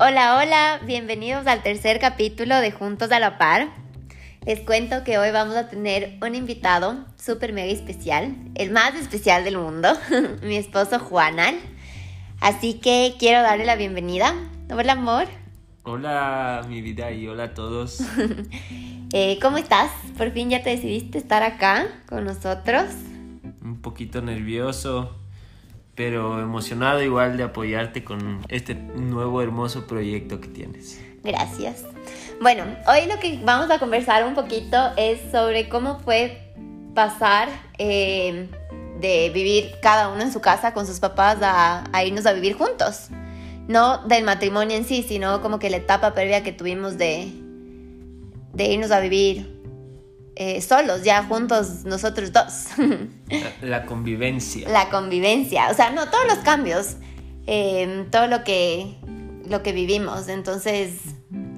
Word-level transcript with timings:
Hola, 0.00 0.38
hola, 0.38 0.80
bienvenidos 0.86 1.48
al 1.48 1.64
tercer 1.64 1.98
capítulo 1.98 2.54
de 2.60 2.70
Juntos 2.70 3.10
a 3.10 3.18
la 3.18 3.36
Par. 3.36 3.66
Les 4.46 4.60
cuento 4.60 5.02
que 5.02 5.18
hoy 5.18 5.32
vamos 5.32 5.56
a 5.56 5.68
tener 5.68 6.16
un 6.22 6.36
invitado 6.36 7.04
súper 7.16 7.52
mega 7.52 7.72
especial, 7.72 8.36
el 8.54 8.70
más 8.70 8.94
especial 8.94 9.42
del 9.42 9.58
mundo, 9.58 9.88
mi 10.44 10.54
esposo 10.54 11.00
Juanal. 11.00 11.56
Así 12.40 12.74
que 12.74 13.16
quiero 13.18 13.42
darle 13.42 13.66
la 13.66 13.74
bienvenida. 13.74 14.36
Hola, 14.70 14.92
amor. 14.92 15.26
Hola, 15.82 16.64
mi 16.68 16.80
vida, 16.80 17.10
y 17.10 17.26
hola 17.26 17.44
a 17.44 17.54
todos. 17.54 18.00
Eh, 19.14 19.38
¿Cómo 19.40 19.56
estás? 19.56 19.90
Por 20.18 20.32
fin 20.32 20.50
ya 20.50 20.62
te 20.62 20.68
decidiste 20.68 21.16
estar 21.16 21.42
acá 21.42 21.88
con 22.06 22.26
nosotros. 22.26 22.84
Un 23.62 23.80
poquito 23.80 24.20
nervioso, 24.20 25.17
pero 25.98 26.40
emocionado 26.40 27.02
igual 27.02 27.36
de 27.36 27.42
apoyarte 27.42 28.04
con 28.04 28.40
este 28.48 28.76
nuevo 28.76 29.42
hermoso 29.42 29.88
proyecto 29.88 30.40
que 30.40 30.46
tienes. 30.46 31.00
Gracias. 31.24 31.82
Bueno, 32.40 32.62
hoy 32.86 33.08
lo 33.12 33.18
que 33.18 33.40
vamos 33.42 33.68
a 33.68 33.80
conversar 33.80 34.24
un 34.24 34.34
poquito 34.34 34.76
es 34.96 35.18
sobre 35.32 35.68
cómo 35.68 35.98
fue 35.98 36.52
pasar 36.94 37.48
eh, 37.78 38.48
de 39.00 39.30
vivir 39.34 39.74
cada 39.82 40.10
uno 40.10 40.22
en 40.22 40.32
su 40.32 40.40
casa 40.40 40.72
con 40.72 40.86
sus 40.86 41.00
papás 41.00 41.38
a, 41.42 41.82
a, 41.92 42.04
irnos 42.04 42.26
a 42.26 42.32
vivir 42.32 42.54
juntos. 42.54 43.08
No 43.66 44.06
del 44.06 44.22
matrimonio 44.22 44.76
en 44.76 44.84
sí, 44.84 45.02
sino 45.02 45.42
como 45.42 45.58
que 45.58 45.68
la 45.68 45.78
etapa 45.78 46.14
previa 46.14 46.44
que 46.44 46.52
tuvimos 46.52 46.96
de, 46.96 47.32
de 48.52 48.64
irnos 48.66 48.92
a 48.92 49.00
vivir 49.00 49.57
eh, 50.40 50.62
solos, 50.62 51.02
ya 51.02 51.24
juntos 51.24 51.84
nosotros 51.84 52.32
dos. 52.32 52.66
la, 53.28 53.52
la, 53.68 53.86
convivencia. 53.86 54.68
La 54.68 54.88
convivencia, 54.88 55.68
o 55.68 55.74
sea, 55.74 55.90
no, 55.90 56.08
todos 56.08 56.26
los 56.28 56.38
cambios, 56.38 56.94
eh, 57.48 58.06
todo 58.12 58.28
lo 58.28 58.44
que, 58.44 58.98
lo 59.48 59.64
que 59.64 59.72
vivimos. 59.72 60.28
Entonces, 60.28 61.00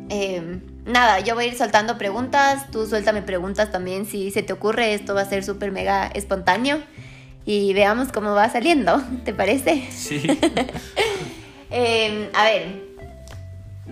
eh, 0.09 0.63
nada, 0.87 1.21
yo 1.21 1.35
voy 1.35 1.45
a 1.45 1.49
ir 1.49 1.59
soltando 1.59 1.99
preguntas, 1.99 2.71
tú 2.71 2.87
suéltame 2.87 3.21
preguntas 3.21 3.71
también 3.71 4.07
si 4.07 4.31
se 4.31 4.43
te 4.43 4.55
ocurre, 4.55 4.95
esto 4.95 5.15
va 5.15 5.21
a 5.21 5.29
ser 5.29 5.45
súper 5.45 5.73
mega 5.73 6.07
espontáneo 6.07 6.83
y 7.45 7.75
veamos 7.75 8.13
cómo 8.13 8.33
va 8.35 8.49
saliendo, 8.49 9.03
¿te 9.27 9.35
parece? 9.35 9.87
Sí. 9.91 10.23
a 11.71 12.45
ver, 12.45 12.83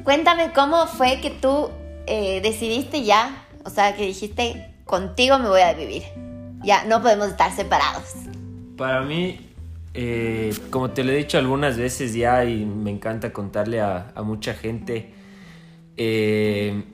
cuéntame 0.02 0.50
cómo 0.54 0.86
fue 0.86 1.20
que 1.20 1.28
tú 1.28 1.68
eh, 2.06 2.40
decidiste 2.40 3.02
ya, 3.04 3.44
o 3.66 3.70
sea, 3.70 3.94
que 3.94 4.06
dijiste, 4.06 4.67
contigo 4.88 5.38
me 5.38 5.48
voy 5.48 5.60
a 5.60 5.74
vivir. 5.74 6.02
Ya, 6.64 6.84
no 6.84 7.00
podemos 7.02 7.28
estar 7.28 7.54
separados. 7.54 8.14
Para 8.76 9.02
mí, 9.02 9.38
eh, 9.94 10.52
como 10.70 10.90
te 10.90 11.04
lo 11.04 11.12
he 11.12 11.16
dicho 11.16 11.38
algunas 11.38 11.76
veces 11.76 12.14
ya 12.14 12.44
y 12.44 12.64
me 12.64 12.90
encanta 12.90 13.32
contarle 13.32 13.80
a, 13.80 14.10
a 14.14 14.22
mucha 14.22 14.54
gente, 14.54 15.12
eh, 15.96 16.84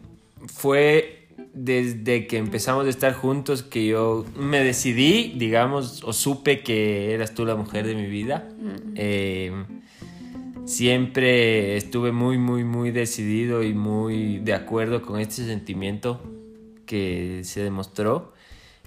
fue 0.47 1.29
desde 1.55 2.27
que 2.27 2.37
empezamos 2.37 2.85
a 2.87 2.89
estar 2.89 3.15
juntos 3.15 3.63
que 3.63 3.87
yo 3.87 4.27
me 4.37 4.63
decidí, 4.63 5.33
digamos, 5.37 6.03
o 6.03 6.13
supe 6.13 6.63
que 6.63 7.15
eras 7.15 7.33
tú 7.33 7.47
la 7.47 7.55
mujer 7.55 7.87
de 7.87 7.95
mi 7.95 8.07
vida. 8.07 8.49
Mm. 8.59 8.95
Eh, 8.97 9.65
siempre 10.65 11.77
estuve 11.77 12.11
muy, 12.11 12.39
muy, 12.39 12.65
muy 12.65 12.91
decidido 12.91 13.63
y 13.63 13.73
muy 13.73 14.39
de 14.39 14.53
acuerdo 14.53 15.01
con 15.01 15.21
este 15.21 15.45
sentimiento 15.45 16.21
que 16.87 17.43
se 17.45 17.63
demostró. 17.63 18.33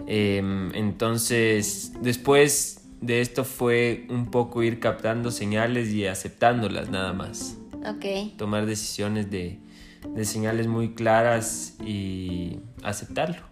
Eh, 0.06 0.42
entonces, 0.74 1.94
después 2.02 2.88
de 3.02 3.22
esto 3.22 3.44
fue 3.44 4.06
un 4.10 4.32
poco 4.32 4.64
ir 4.64 4.80
captando 4.80 5.32
señales 5.32 5.90
y 5.90 6.08
aceptándolas 6.08 6.90
nada 6.90 7.14
más. 7.14 7.58
Ok. 7.86 8.38
Tomar 8.38 8.66
decisiones 8.66 9.30
de, 9.30 9.60
de 10.08 10.26
señales 10.26 10.68
muy 10.68 10.94
claras 10.94 11.76
y 11.84 12.60
aceptarlo. 12.84 13.48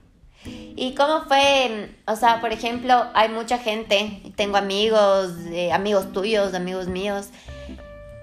¿Y 0.45 0.93
cómo 0.93 1.23
fue? 1.25 1.95
O 2.05 2.15
sea, 2.15 2.41
por 2.41 2.51
ejemplo, 2.51 3.05
hay 3.13 3.29
mucha 3.29 3.57
gente, 3.57 4.21
tengo 4.35 4.57
amigos, 4.57 5.31
eh, 5.47 5.71
amigos 5.71 6.11
tuyos, 6.11 6.53
amigos 6.53 6.87
míos, 6.87 7.29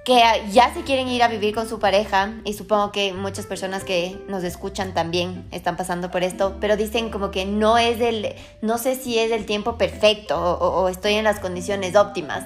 que 0.05 0.21
ya 0.51 0.75
se 0.75 0.83
quieren 0.83 1.09
ir 1.09 1.23
a 1.23 1.29
vivir 1.29 1.55
con 1.55 1.69
su 1.69 1.79
pareja 1.79 2.35
y 2.45 2.55
supongo 2.55 2.91
que 2.91 3.13
muchas 3.13 3.47
personas 3.47 3.85
que 3.85 4.19
nos 4.29 4.43
escuchan 4.43 4.95
también 4.95 5.47
están 5.53 5.77
pasando 5.77 6.11
por 6.11 6.25
esto, 6.25 6.57
pero 6.61 6.77
dicen 6.77 7.11
como 7.11 7.31
que 7.31 7.45
no 7.45 7.79
es 7.79 8.01
el, 8.01 8.35
no 8.63 8.79
sé 8.79 8.97
si 8.97 9.19
es 9.19 9.31
el 9.31 9.47
tiempo 9.47 9.79
perfecto 9.79 10.39
o, 10.39 10.89
estoy 10.89 11.15
en 11.15 11.25
las 11.25 11.39
condiciones 11.39 11.95
óptimas. 11.95 12.45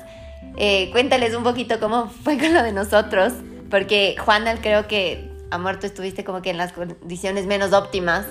Eh, 0.58 0.90
cuéntales 0.92 1.34
un 1.34 1.44
poquito 1.44 1.80
cómo 1.80 2.08
fue 2.08 2.38
con 2.38 2.52
lo 2.52 2.62
de 2.62 2.72
nosotros, 2.72 3.32
porque 3.70 4.16
Juana 4.18 4.60
creo 4.60 4.86
que, 4.86 5.30
amor, 5.50 5.80
tú 5.80 5.86
estuviste 5.86 6.24
como 6.24 6.42
que 6.42 6.50
en 6.50 6.58
las 6.58 6.72
condiciones 6.72 7.46
menos 7.46 7.72
óptimas, 7.72 8.26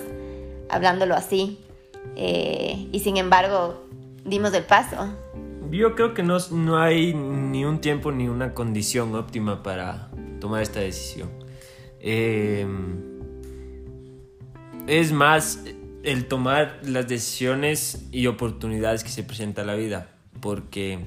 hablándolo 0.68 1.16
así, 1.16 1.58
eh, 2.14 2.88
y 2.92 3.00
sin 3.00 3.16
embargo 3.16 3.86
dimos 4.24 4.54
el 4.54 4.62
paso. 4.62 5.08
Yo 5.70 5.94
creo 5.94 6.14
que 6.14 6.22
no, 6.22 6.38
no 6.52 6.78
hay 6.78 7.12
ni 7.14 7.64
un 7.64 7.80
tiempo 7.80 8.12
ni 8.12 8.28
una 8.28 8.54
condición 8.54 9.14
óptima 9.14 9.62
para 9.62 10.08
tomar 10.40 10.62
esta 10.62 10.80
decisión. 10.80 11.28
Eh, 12.00 12.66
es 14.86 15.12
más 15.12 15.64
el 16.04 16.28
tomar 16.28 16.80
las 16.84 17.08
decisiones 17.08 18.06
y 18.12 18.28
oportunidades 18.28 19.02
que 19.02 19.10
se 19.10 19.24
presenta 19.24 19.62
a 19.62 19.64
la 19.64 19.74
vida. 19.74 20.08
Porque, 20.40 21.00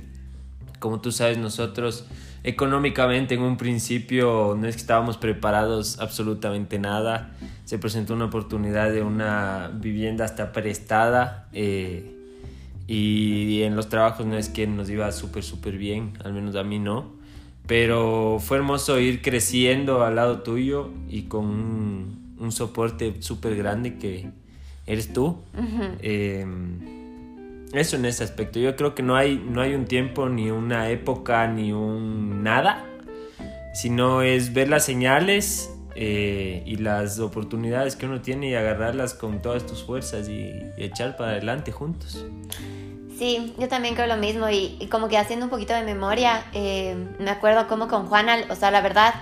como 0.80 1.00
tú 1.00 1.12
sabes, 1.12 1.38
nosotros 1.38 2.06
económicamente 2.44 3.36
en 3.36 3.42
un 3.42 3.58
principio 3.58 4.58
no 4.60 4.68
es 4.68 4.76
que 4.76 4.82
estábamos 4.82 5.18
preparados 5.18 6.00
absolutamente 6.00 6.80
nada. 6.80 7.32
Se 7.64 7.80
presentó 7.80 8.14
una 8.14 8.26
oportunidad 8.26 8.92
de 8.92 9.04
una 9.04 9.72
vivienda 9.74 10.26
hasta 10.26 10.52
prestada. 10.52 11.48
Eh, 11.54 12.19
y 12.92 13.62
en 13.62 13.76
los 13.76 13.88
trabajos 13.88 14.26
no 14.26 14.36
es 14.36 14.50
que 14.50 14.66
nos 14.66 14.90
iba 14.90 15.12
súper, 15.12 15.44
súper 15.44 15.78
bien, 15.78 16.14
al 16.24 16.34
menos 16.34 16.56
a 16.56 16.64
mí 16.64 16.80
no. 16.80 17.06
Pero 17.68 18.40
fue 18.40 18.58
hermoso 18.58 19.00
ir 19.00 19.22
creciendo 19.22 20.04
al 20.04 20.16
lado 20.16 20.40
tuyo 20.42 20.90
y 21.08 21.24
con 21.24 21.46
un, 21.46 22.36
un 22.40 22.52
soporte 22.52 23.14
súper 23.20 23.56
grande 23.56 24.00
que 24.00 24.32
eres 24.88 25.14
tú. 25.14 25.38
Uh 25.56 25.62
-huh. 25.62 25.98
eh, 26.02 26.48
eso 27.74 27.96
en 27.96 28.06
ese 28.06 28.24
aspecto. 28.24 28.58
Yo 28.60 28.76
creo 28.76 28.96
que 28.96 29.04
no 29.04 29.16
hay, 29.16 29.38
no 29.38 29.62
hay 29.62 29.76
un 29.76 29.86
tiempo, 29.86 30.28
ni 30.28 30.50
una 30.50 30.90
época, 30.90 31.46
ni 31.48 31.72
un 31.72 32.42
nada, 32.42 32.88
sino 33.76 34.24
es 34.24 34.52
ver 34.52 34.68
las 34.68 34.84
señales 34.84 35.70
eh, 35.96 36.64
y 36.66 36.78
las 36.78 37.20
oportunidades 37.20 37.96
que 37.96 38.06
uno 38.06 38.22
tiene 38.22 38.50
y 38.50 38.56
agarrarlas 38.56 39.14
con 39.14 39.42
todas 39.42 39.66
tus 39.66 39.84
fuerzas 39.84 40.30
y, 40.30 40.54
echar 40.78 41.18
para 41.18 41.32
adelante 41.32 41.72
juntos. 41.72 42.26
Sí, 43.18 43.54
yo 43.58 43.68
también 43.68 43.96
creo 43.96 44.08
lo 44.08 44.16
mismo 44.16 44.50
y, 44.50 44.78
y 44.80 44.88
como 44.88 45.10
que 45.10 45.18
haciendo 45.18 45.46
un 45.46 45.50
poquito 45.50 45.74
de 45.74 45.84
memoria, 45.84 46.46
eh, 46.54 46.96
me 47.20 47.30
acuerdo 47.30 47.68
como 47.68 47.88
con 47.88 48.08
Juana, 48.08 48.38
o 48.50 48.56
sea, 48.56 48.72
la 48.72 48.82
verdad, 48.82 49.14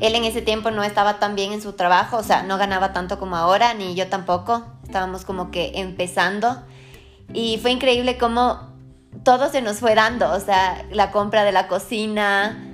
él 0.00 0.14
en 0.14 0.24
ese 0.24 0.42
tiempo 0.42 0.70
no 0.72 0.82
estaba 0.82 1.20
tan 1.20 1.36
bien 1.36 1.52
en 1.52 1.62
su 1.62 1.74
trabajo, 1.74 2.16
o 2.16 2.22
sea, 2.24 2.42
no 2.42 2.58
ganaba 2.58 2.92
tanto 2.92 3.20
como 3.20 3.36
ahora, 3.36 3.74
ni 3.74 3.94
yo 3.94 4.08
tampoco, 4.08 4.66
estábamos 4.82 5.24
como 5.24 5.50
que 5.50 5.72
empezando 5.76 6.64
y 7.32 7.58
fue 7.58 7.70
increíble 7.70 8.18
cómo 8.18 8.74
todo 9.24 9.50
se 9.50 9.62
nos 9.62 9.78
fue 9.78 9.94
dando, 9.94 10.30
o 10.32 10.40
sea, 10.40 10.84
la 10.90 11.10
compra 11.10 11.44
de 11.44 11.52
la 11.52 11.68
cocina, 11.68 12.65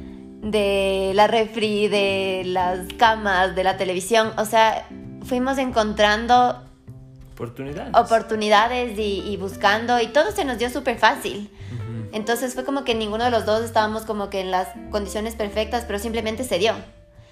de 0.42 1.12
la 1.14 1.28
refri, 1.28 1.86
de 1.88 2.42
las 2.44 2.80
camas, 2.98 3.54
de 3.54 3.62
la 3.62 3.76
televisión, 3.76 4.32
o 4.36 4.44
sea, 4.44 4.86
fuimos 5.24 5.56
encontrando 5.58 6.60
oportunidades, 7.32 7.94
oportunidades 7.94 8.98
y, 8.98 9.22
y 9.24 9.36
buscando 9.36 10.00
y 10.00 10.08
todo 10.08 10.32
se 10.32 10.44
nos 10.44 10.58
dio 10.58 10.68
súper 10.68 10.98
fácil. 10.98 11.48
Uh 11.70 11.74
-huh. 11.74 12.08
Entonces 12.12 12.54
fue 12.54 12.64
como 12.64 12.82
que 12.82 12.94
ninguno 12.96 13.24
de 13.24 13.30
los 13.30 13.46
dos 13.46 13.64
estábamos 13.64 14.02
como 14.02 14.30
que 14.30 14.40
en 14.40 14.50
las 14.50 14.68
condiciones 14.90 15.36
perfectas, 15.36 15.84
pero 15.86 16.00
simplemente 16.00 16.42
se 16.42 16.58
dio. 16.58 16.74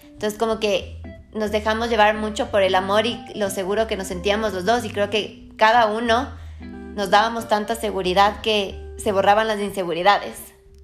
Entonces 0.04 0.38
como 0.38 0.60
que 0.60 1.02
nos 1.34 1.50
dejamos 1.50 1.90
llevar 1.90 2.14
mucho 2.14 2.50
por 2.50 2.62
el 2.62 2.76
amor 2.76 3.06
y 3.06 3.20
lo 3.34 3.50
seguro 3.50 3.88
que 3.88 3.96
nos 3.96 4.06
sentíamos 4.06 4.52
los 4.52 4.64
dos 4.64 4.84
y 4.84 4.90
creo 4.90 5.10
que 5.10 5.48
cada 5.56 5.86
uno 5.86 6.30
nos 6.94 7.10
dábamos 7.10 7.48
tanta 7.48 7.74
seguridad 7.74 8.40
que 8.40 8.78
se 8.98 9.10
borraban 9.10 9.48
las 9.48 9.58
inseguridades. 9.58 10.36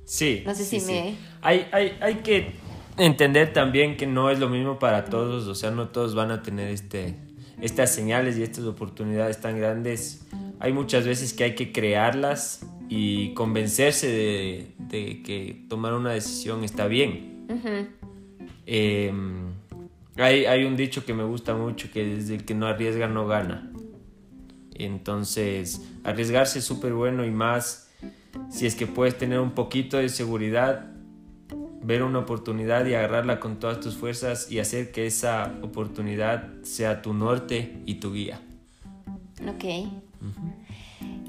Sí. 0.06 0.42
No 0.46 0.54
sé 0.54 0.64
sí, 0.64 0.80
si 0.80 0.86
sí. 0.86 0.92
me... 0.92 1.16
Hay, 1.42 1.66
hay, 1.72 1.98
hay 2.00 2.14
que 2.16 2.52
entender 2.96 3.52
también 3.52 3.96
que 3.96 4.06
no 4.06 4.30
es 4.30 4.38
lo 4.38 4.48
mismo 4.48 4.78
para 4.78 5.04
todos, 5.04 5.46
o 5.46 5.54
sea, 5.54 5.70
no 5.70 5.88
todos 5.88 6.14
van 6.14 6.30
a 6.30 6.42
tener 6.42 6.68
este, 6.68 7.16
estas 7.60 7.94
señales 7.94 8.38
y 8.38 8.42
estas 8.42 8.64
oportunidades 8.64 9.40
tan 9.40 9.58
grandes. 9.58 10.26
Hay 10.60 10.72
muchas 10.72 11.06
veces 11.06 11.34
que 11.34 11.44
hay 11.44 11.54
que 11.54 11.72
crearlas 11.72 12.64
y 12.88 13.34
convencerse 13.34 14.06
de, 14.06 14.74
de 14.78 15.22
que 15.22 15.66
tomar 15.68 15.92
una 15.92 16.12
decisión 16.12 16.64
está 16.64 16.86
bien. 16.86 17.46
Uh 17.48 17.54
-huh. 17.54 17.86
eh, 18.66 19.12
hay, 20.16 20.46
hay 20.46 20.64
un 20.64 20.76
dicho 20.76 21.04
que 21.04 21.12
me 21.12 21.24
gusta 21.24 21.54
mucho 21.54 21.90
que 21.92 22.16
es 22.16 22.30
el 22.30 22.44
que 22.44 22.54
no 22.54 22.66
arriesga 22.66 23.06
no 23.06 23.26
gana. 23.26 23.70
Entonces, 24.74 25.82
arriesgarse 26.04 26.60
es 26.60 26.64
súper 26.64 26.92
bueno 26.92 27.24
y 27.24 27.30
más 27.30 27.85
si 28.50 28.66
es 28.66 28.74
que 28.74 28.86
puedes 28.86 29.16
tener 29.16 29.40
un 29.40 29.52
poquito 29.52 29.98
de 29.98 30.08
seguridad, 30.08 30.86
ver 31.82 32.02
una 32.02 32.20
oportunidad 32.20 32.84
y 32.86 32.94
agarrarla 32.94 33.38
con 33.38 33.58
todas 33.58 33.80
tus 33.80 33.96
fuerzas 33.96 34.50
y 34.50 34.58
hacer 34.58 34.90
que 34.92 35.06
esa 35.06 35.52
oportunidad 35.62 36.48
sea 36.62 37.02
tu 37.02 37.14
norte 37.14 37.80
y 37.86 37.96
tu 37.96 38.12
guía. 38.12 38.40
Ok. 39.48 39.64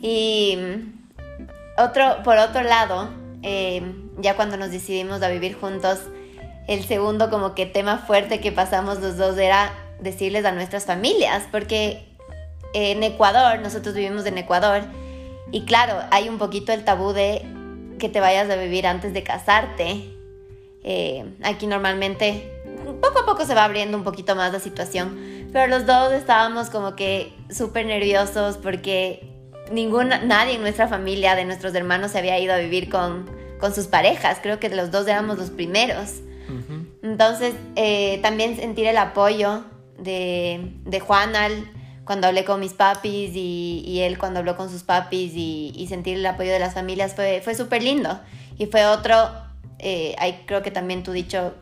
Y 0.02 0.58
mm, 0.58 1.82
otro, 1.82 2.24
por 2.24 2.38
otro 2.38 2.64
lado, 2.64 3.10
eh, 3.44 3.82
ya 4.20 4.36
cuando 4.36 4.58
nos 4.58 4.72
decidimos 4.72 5.22
a 5.22 5.30
vivir 5.30 5.54
juntos, 5.54 6.00
el 6.68 6.84
segundo 6.84 7.30
como 7.30 7.56
que 7.56 7.66
tema 7.66 7.98
fuerte 7.98 8.40
que 8.40 8.52
pasamos 8.52 9.00
los 9.00 9.18
dos 9.18 9.38
era 9.38 9.72
decirles 10.02 10.46
a 10.46 10.52
nuestras 10.52 10.86
familias, 10.86 11.44
porque 11.52 12.08
en 12.74 13.04
Ecuador, 13.04 13.60
nosotros 13.60 13.96
vivimos 13.96 14.26
en 14.26 14.38
Ecuador, 14.38 14.84
y 15.52 15.66
claro, 15.66 16.00
hay 16.12 16.30
un 16.30 16.38
poquito 16.38 16.74
el 16.74 16.84
tabú 16.84 17.14
de 17.14 17.46
que 18.00 18.10
te 18.10 18.20
vayas 18.20 18.50
a 18.50 18.56
vivir 18.56 18.86
antes 18.86 19.14
de 19.14 19.24
casarte. 19.24 20.14
Eh, 20.84 21.26
aquí 21.44 21.68
normalmente 21.68 22.52
poco 23.02 23.20
a 23.20 23.26
poco 23.26 23.46
se 23.46 23.56
va 23.56 23.66
abriendo 23.66 23.98
un 23.98 24.04
poquito 24.04 24.36
más 24.36 24.54
la 24.54 24.60
situación, 24.60 25.48
pero 25.52 25.68
los 25.68 25.86
dos 25.86 26.14
estábamos 26.14 26.70
como 26.70 26.96
que 26.96 27.34
súper 27.50 27.86
nerviosos 27.86 28.58
porque 28.58 29.28
ninguna, 29.72 30.20
nadie 30.20 30.56
en 30.56 30.62
nuestra 30.62 30.88
familia, 30.88 31.36
de 31.36 31.46
nuestros 31.46 31.74
hermanos, 31.76 32.12
se 32.12 32.20
había 32.20 32.40
ido 32.40 32.54
a 32.54 32.58
vivir 32.58 32.90
con, 32.90 33.30
con 33.60 33.74
sus 33.74 33.88
parejas. 33.88 34.40
Creo 34.42 34.60
que 34.60 34.70
los 34.70 34.92
dos 34.92 35.08
éramos 35.08 35.38
los 35.38 35.50
primeros. 35.50 36.22
Entonces, 37.04 37.54
eh, 37.76 38.20
también 38.22 38.56
sentir 38.56 38.88
el 38.88 38.98
apoyo 38.98 39.66
de, 40.00 40.72
de 40.86 41.00
Juan 41.02 41.36
al 41.36 41.70
cuando 42.08 42.28
hablé 42.28 42.46
con 42.46 42.62
mis 42.62 42.74
papis 42.74 43.32
y, 43.36 44.00
él 44.00 44.18
cuando 44.18 44.40
habló 44.40 44.56
con 44.56 44.70
sus 44.70 44.84
papis 44.84 45.34
y, 45.36 45.86
sentir 45.90 46.18
el 46.18 46.26
apoyo 46.26 46.54
de 46.54 46.60
las 46.60 46.74
familias 46.74 47.14
fue, 47.14 47.42
fue 47.44 47.54
súper 47.54 47.84
lindo. 47.84 48.18
Y 48.58 48.68
fue 48.68 48.88
otro, 48.88 49.30
eh, 49.78 50.16
ahí 50.18 50.44
creo 50.48 50.64
que 50.64 50.72
también 50.72 51.04
tú 51.04 51.12
dicho 51.12 51.54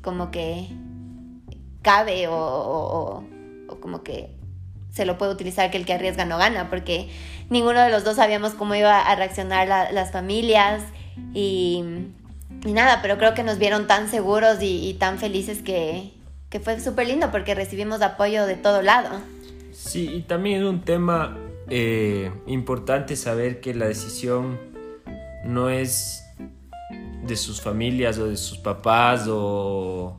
como 0.00 0.30
que 0.30 0.68
cabe 1.82 2.26
o, 2.28 3.24
como 3.80 4.02
que 4.04 4.30
se 4.92 5.04
lo 5.04 5.18
puede 5.18 5.32
utilizar 5.32 5.70
que 5.70 5.76
el 5.76 5.84
que 5.84 5.94
arriesga 5.94 6.24
no 6.24 6.38
gana, 6.38 6.70
porque 6.70 7.10
ninguno 7.50 7.80
de 7.80 7.90
los 7.90 8.04
dos 8.04 8.16
sabíamos 8.16 8.52
cómo 8.52 8.76
iba 8.76 9.00
a 9.00 9.14
reaccionar 9.16 9.66
las 9.66 10.12
familias 10.12 10.80
y, 11.34 11.84
nada, 12.64 13.00
pero 13.02 13.18
creo 13.18 13.34
que 13.34 13.42
nos 13.42 13.58
vieron 13.58 13.88
tan 13.88 14.08
seguros 14.08 14.58
y, 14.60 14.94
tan 14.94 15.18
felices 15.18 15.60
que, 15.60 16.12
que 16.50 16.60
fue 16.60 16.78
súper 16.78 17.08
lindo 17.08 17.32
porque 17.32 17.56
recibimos 17.56 18.00
apoyo 18.00 18.46
de 18.46 18.54
todo 18.54 18.80
lado. 18.80 19.10
Sí, 19.78 20.10
y 20.12 20.22
también 20.22 20.62
es 20.62 20.68
un 20.68 20.80
tema 20.80 21.38
eh, 21.68 22.32
importante 22.48 23.14
saber 23.14 23.60
que 23.60 23.74
la 23.74 23.86
decisión 23.86 24.58
no 25.44 25.70
es 25.70 26.24
de 27.24 27.36
sus 27.36 27.60
familias 27.60 28.18
o 28.18 28.26
de 28.26 28.36
sus 28.36 28.58
papás 28.58 29.26
o 29.28 30.18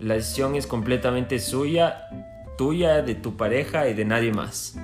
la 0.00 0.14
decisión 0.14 0.54
es 0.54 0.66
completamente 0.66 1.40
suya, 1.40 2.08
tuya, 2.56 3.02
de 3.02 3.14
tu 3.14 3.36
pareja 3.36 3.86
y 3.86 3.92
de 3.92 4.06
nadie 4.06 4.32
más. 4.32 4.78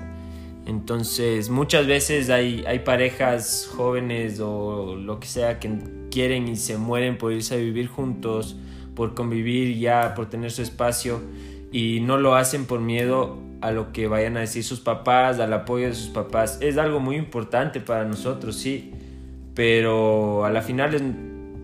Entonces 0.67 1.49
muchas 1.49 1.87
veces 1.87 2.29
hay, 2.29 2.63
hay 2.67 2.79
parejas 2.79 3.67
jóvenes 3.75 4.39
o 4.39 4.95
lo 4.95 5.19
que 5.19 5.27
sea 5.27 5.59
que 5.59 5.71
quieren 6.11 6.47
y 6.47 6.55
se 6.55 6.77
mueren 6.77 7.17
por 7.17 7.33
irse 7.33 7.55
a 7.55 7.57
vivir 7.57 7.87
juntos, 7.87 8.57
por 8.95 9.15
convivir 9.15 9.75
ya, 9.79 10.13
por 10.13 10.29
tener 10.29 10.51
su 10.51 10.61
espacio 10.61 11.19
y 11.71 11.99
no 12.01 12.17
lo 12.17 12.35
hacen 12.35 12.67
por 12.67 12.79
miedo 12.79 13.51
a 13.63 13.71
lo 13.71 13.93
que 13.93 14.09
vayan 14.09 14.35
a 14.35 14.41
decir 14.41 14.61
sus 14.61 14.81
papás, 14.81 15.39
al 15.39 15.53
apoyo 15.53 15.87
de 15.87 15.95
sus 15.95 16.09
papás. 16.09 16.57
Es 16.59 16.77
algo 16.77 16.99
muy 16.99 17.15
importante 17.15 17.79
para 17.79 18.03
nosotros, 18.03 18.57
sí, 18.57 18.91
pero 19.55 20.43
a 20.43 20.51
la 20.51 20.61
final 20.61 20.93
es 20.93 21.01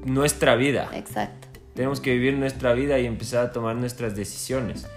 nuestra 0.05 0.55
vida. 0.55 0.89
Exacto. 0.93 1.49
Tenemos 1.73 1.99
que 1.99 2.13
vivir 2.13 2.35
nuestra 2.35 2.71
vida 2.71 2.97
y 2.99 3.05
empezar 3.05 3.47
a 3.47 3.51
tomar 3.51 3.75
nuestras 3.75 4.15
decisiones. 4.15 4.87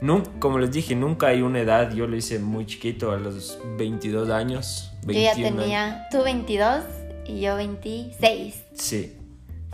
Nunca, 0.00 0.28
como 0.40 0.58
les 0.58 0.72
dije, 0.72 0.96
nunca 0.96 1.28
hay 1.28 1.42
una 1.42 1.60
edad. 1.60 1.92
Yo 1.92 2.08
lo 2.08 2.16
hice 2.16 2.40
muy 2.40 2.66
chiquito, 2.66 3.12
a 3.12 3.16
los 3.16 3.60
22 3.78 4.30
años. 4.30 4.92
yo 5.06 5.12
ya 5.12 5.34
tenía, 5.34 6.08
tú 6.10 6.24
22 6.24 6.82
y 7.28 7.40
yo 7.42 7.54
26. 7.54 8.64
Sí. 8.74 9.16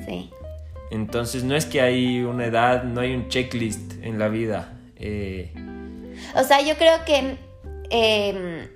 Sí. 0.06 0.31
Entonces 0.90 1.43
no 1.43 1.56
es 1.56 1.64
que 1.64 1.81
hay 1.81 2.20
una 2.20 2.44
edad, 2.44 2.84
no 2.84 3.00
hay 3.00 3.14
un 3.14 3.28
checklist 3.28 3.94
en 4.02 4.19
la 4.19 4.28
vida. 4.28 4.75
Eh, 4.96 5.55
o 6.35 6.45
sea, 6.45 6.61
yo 6.61 6.77
creo 6.77 7.05
que 7.05 7.39
em, 7.91 8.69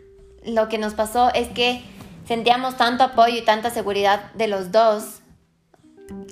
lo 0.45 0.69
que 0.69 0.79
nos 0.79 0.95
pasó 0.95 1.33
es 1.35 1.49
que 1.49 1.83
sentíamos 2.27 2.77
tanto 2.77 3.05
apoyo 3.05 3.37
y 3.37 3.43
tanta 3.43 3.71
seguridad 3.71 4.33
de 4.35 4.49
los 4.49 4.73
dos 4.73 5.21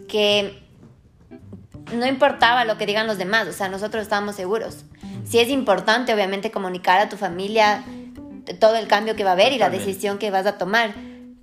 que 0.08 0.62
no 1.92 2.06
importaba 2.06 2.64
lo 2.64 2.78
que 2.78 2.86
digan 2.86 3.06
los 3.06 3.18
demás, 3.18 3.48
o 3.48 3.52
sea, 3.52 3.68
nosotros 3.68 4.02
estábamos 4.02 4.36
seguros. 4.36 4.84
Sí 5.24 5.38
es 5.38 5.48
importante, 5.48 6.14
obviamente, 6.14 6.50
comunicar 6.50 7.00
a 7.00 7.08
tu 7.08 7.16
familia 7.16 7.84
todo 8.60 8.76
el 8.76 8.88
cambio 8.88 9.14
que 9.14 9.24
va 9.24 9.30
a 9.30 9.32
haber 9.34 9.52
y 9.52 9.58
la 9.58 9.70
decisión 9.70 10.18
que 10.18 10.30
vas 10.30 10.46
a 10.46 10.56
tomar, 10.56 10.94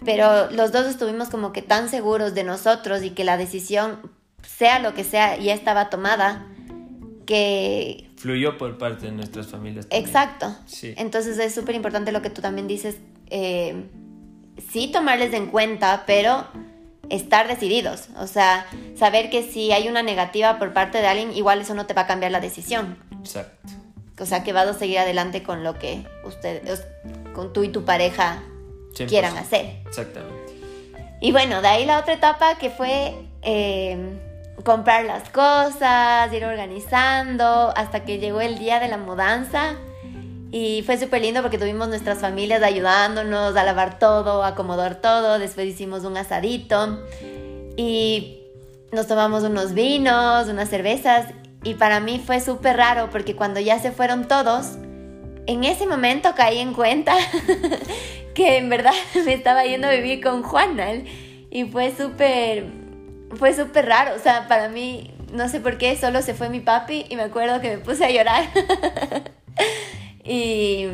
pero 0.04 0.50
los 0.52 0.72
dos 0.72 0.88
estuvimos 0.88 1.30
como 1.30 1.52
que 1.54 1.62
tan 1.62 1.90
seguros 1.90 2.34
de 2.34 2.44
nosotros 2.44 3.04
y 3.04 3.12
que 3.12 3.24
la 3.24 3.38
decisión, 3.38 4.12
sea 4.42 4.80
lo 4.80 4.94
que 4.94 5.04
sea, 5.04 5.38
ya 5.38 5.54
estaba 5.54 5.90
tomada, 5.90 6.48
que... 7.26 8.10
Fluyó 8.26 8.58
por 8.58 8.80
parte 8.80 9.06
de 9.06 9.12
nuestras 9.12 9.46
familias. 9.46 9.86
Exacto. 9.92 10.52
Sí. 10.66 10.96
Entonces 10.98 11.38
es 11.38 11.54
súper 11.54 11.76
importante 11.76 12.12
lo 12.12 12.24
que 12.24 12.32
tú 12.32 12.42
también 12.42 12.68
dices, 12.68 12.98
eh, 13.30 13.86
sí 14.72 14.88
tomarles 14.92 15.32
en 15.36 15.46
cuenta, 15.46 16.06
pero 16.08 16.44
estar 17.12 17.48
decididos. 17.48 18.08
O 18.18 18.26
sea, 18.26 18.66
saber 18.98 19.30
que 19.30 19.44
si 19.44 19.72
hay 19.74 19.88
una 19.90 20.02
negativa 20.02 20.58
por 20.58 20.74
parte 20.74 21.02
de 21.02 21.06
alguien, 21.06 21.34
igual 21.34 21.62
eso 21.62 21.76
no 21.76 21.86
te 21.86 21.94
va 21.94 22.02
a 22.02 22.08
cambiar 22.08 22.32
la 22.32 22.40
decisión. 22.40 22.98
Exacto. 23.20 23.74
O 24.18 24.26
sea, 24.26 24.44
que 24.44 24.54
vas 24.54 24.66
a 24.66 24.74
seguir 24.74 24.98
adelante 24.98 25.44
con 25.44 25.64
lo 25.64 25.78
que 25.78 26.04
ustedes, 26.24 26.84
con 27.36 27.54
tú 27.54 27.64
y 27.64 27.70
tu 27.70 27.86
pareja 27.86 28.42
quieran 29.08 29.38
hacer. 29.38 29.84
Exactamente. 29.86 30.52
Y 31.22 31.32
bueno, 31.32 31.62
de 31.62 31.68
ahí 31.68 31.86
la 31.86 32.00
otra 32.00 32.16
etapa 32.16 32.58
que 32.58 32.72
fue... 32.72 33.14
Eh, 33.44 34.18
comprar 34.64 35.06
las 35.06 35.30
cosas, 35.30 36.32
ir 36.34 36.46
organizando, 36.46 37.74
hasta 37.76 38.04
que 38.04 38.20
llegó 38.20 38.42
el 38.42 38.58
día 38.58 38.80
de 38.80 38.88
la 38.88 38.98
mudanza. 38.98 39.76
Y 40.52 40.84
fue 40.84 40.98
súper 40.98 41.22
lindo 41.22 41.42
porque 41.42 41.58
tuvimos 41.58 41.90
nuestras 41.90 42.20
familias 42.20 42.64
ayudándonos 42.64 43.56
a 43.56 43.64
lavar 43.64 44.00
todo, 44.00 44.44
acomodar 44.44 45.02
todo. 45.02 45.38
Después 45.38 45.68
hicimos 45.68 46.06
un 46.06 46.16
asadito 46.16 47.04
y 47.76 48.40
nos 48.92 49.08
tomamos 49.08 49.44
unos 49.44 49.74
vinos, 49.74 50.48
unas 50.48 50.70
cervezas. 50.70 51.28
Y 51.64 51.74
para 51.74 52.00
mí 52.00 52.22
fue 52.26 52.40
súper 52.40 52.78
raro 52.78 53.10
porque 53.12 53.36
cuando 53.36 53.60
ya 53.60 53.80
se 53.80 53.92
fueron 53.92 54.28
todos, 54.28 54.78
en 55.48 55.64
ese 55.64 55.88
momento 55.88 56.34
caí 56.36 56.60
en 56.60 56.74
cuenta 56.74 57.16
que 58.34 58.58
en 58.58 58.70
verdad 58.70 58.94
me 59.26 59.34
estaba 59.34 59.66
yendo 59.66 59.88
a 59.88 59.92
vivir 59.92 60.24
con 60.24 60.42
Juana. 60.42 60.88
Y 61.52 61.66
fue 61.66 61.94
súper 61.96 62.85
fue 63.34 63.54
súper 63.54 63.86
raro, 63.86 64.16
o 64.16 64.20
sea, 64.20 64.48
para 64.48 64.70
mí, 64.70 65.14
no 65.32 65.50
sé 65.50 65.60
por 65.60 65.78
qué, 65.78 65.96
solo 65.98 66.22
se 66.22 66.34
fue 66.34 66.50
mi 66.50 66.60
papi 66.60 67.06
y 67.10 67.16
me 67.16 67.24
acuerdo 67.24 67.62
que 67.62 67.70
me 67.70 67.78
puse 67.80 68.06
a 68.06 68.12
llorar. 68.12 68.46
y, 70.24 70.86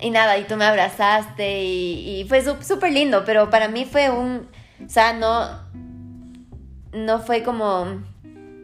y, 0.00 0.10
nada, 0.10 0.38
y 0.38 0.44
tú 0.44 0.56
me 0.56 0.64
abrazaste 0.64 1.62
y, 1.62 2.24
fue 2.28 2.42
súper 2.62 2.92
lindo, 2.92 3.24
pero 3.24 3.50
para 3.50 3.68
mí 3.68 3.84
fue 3.84 4.10
un, 4.10 4.48
o 4.84 4.88
sea, 4.88 5.12
no, 5.12 5.48
no 6.92 7.20
fue 7.20 7.42
como, 7.42 8.02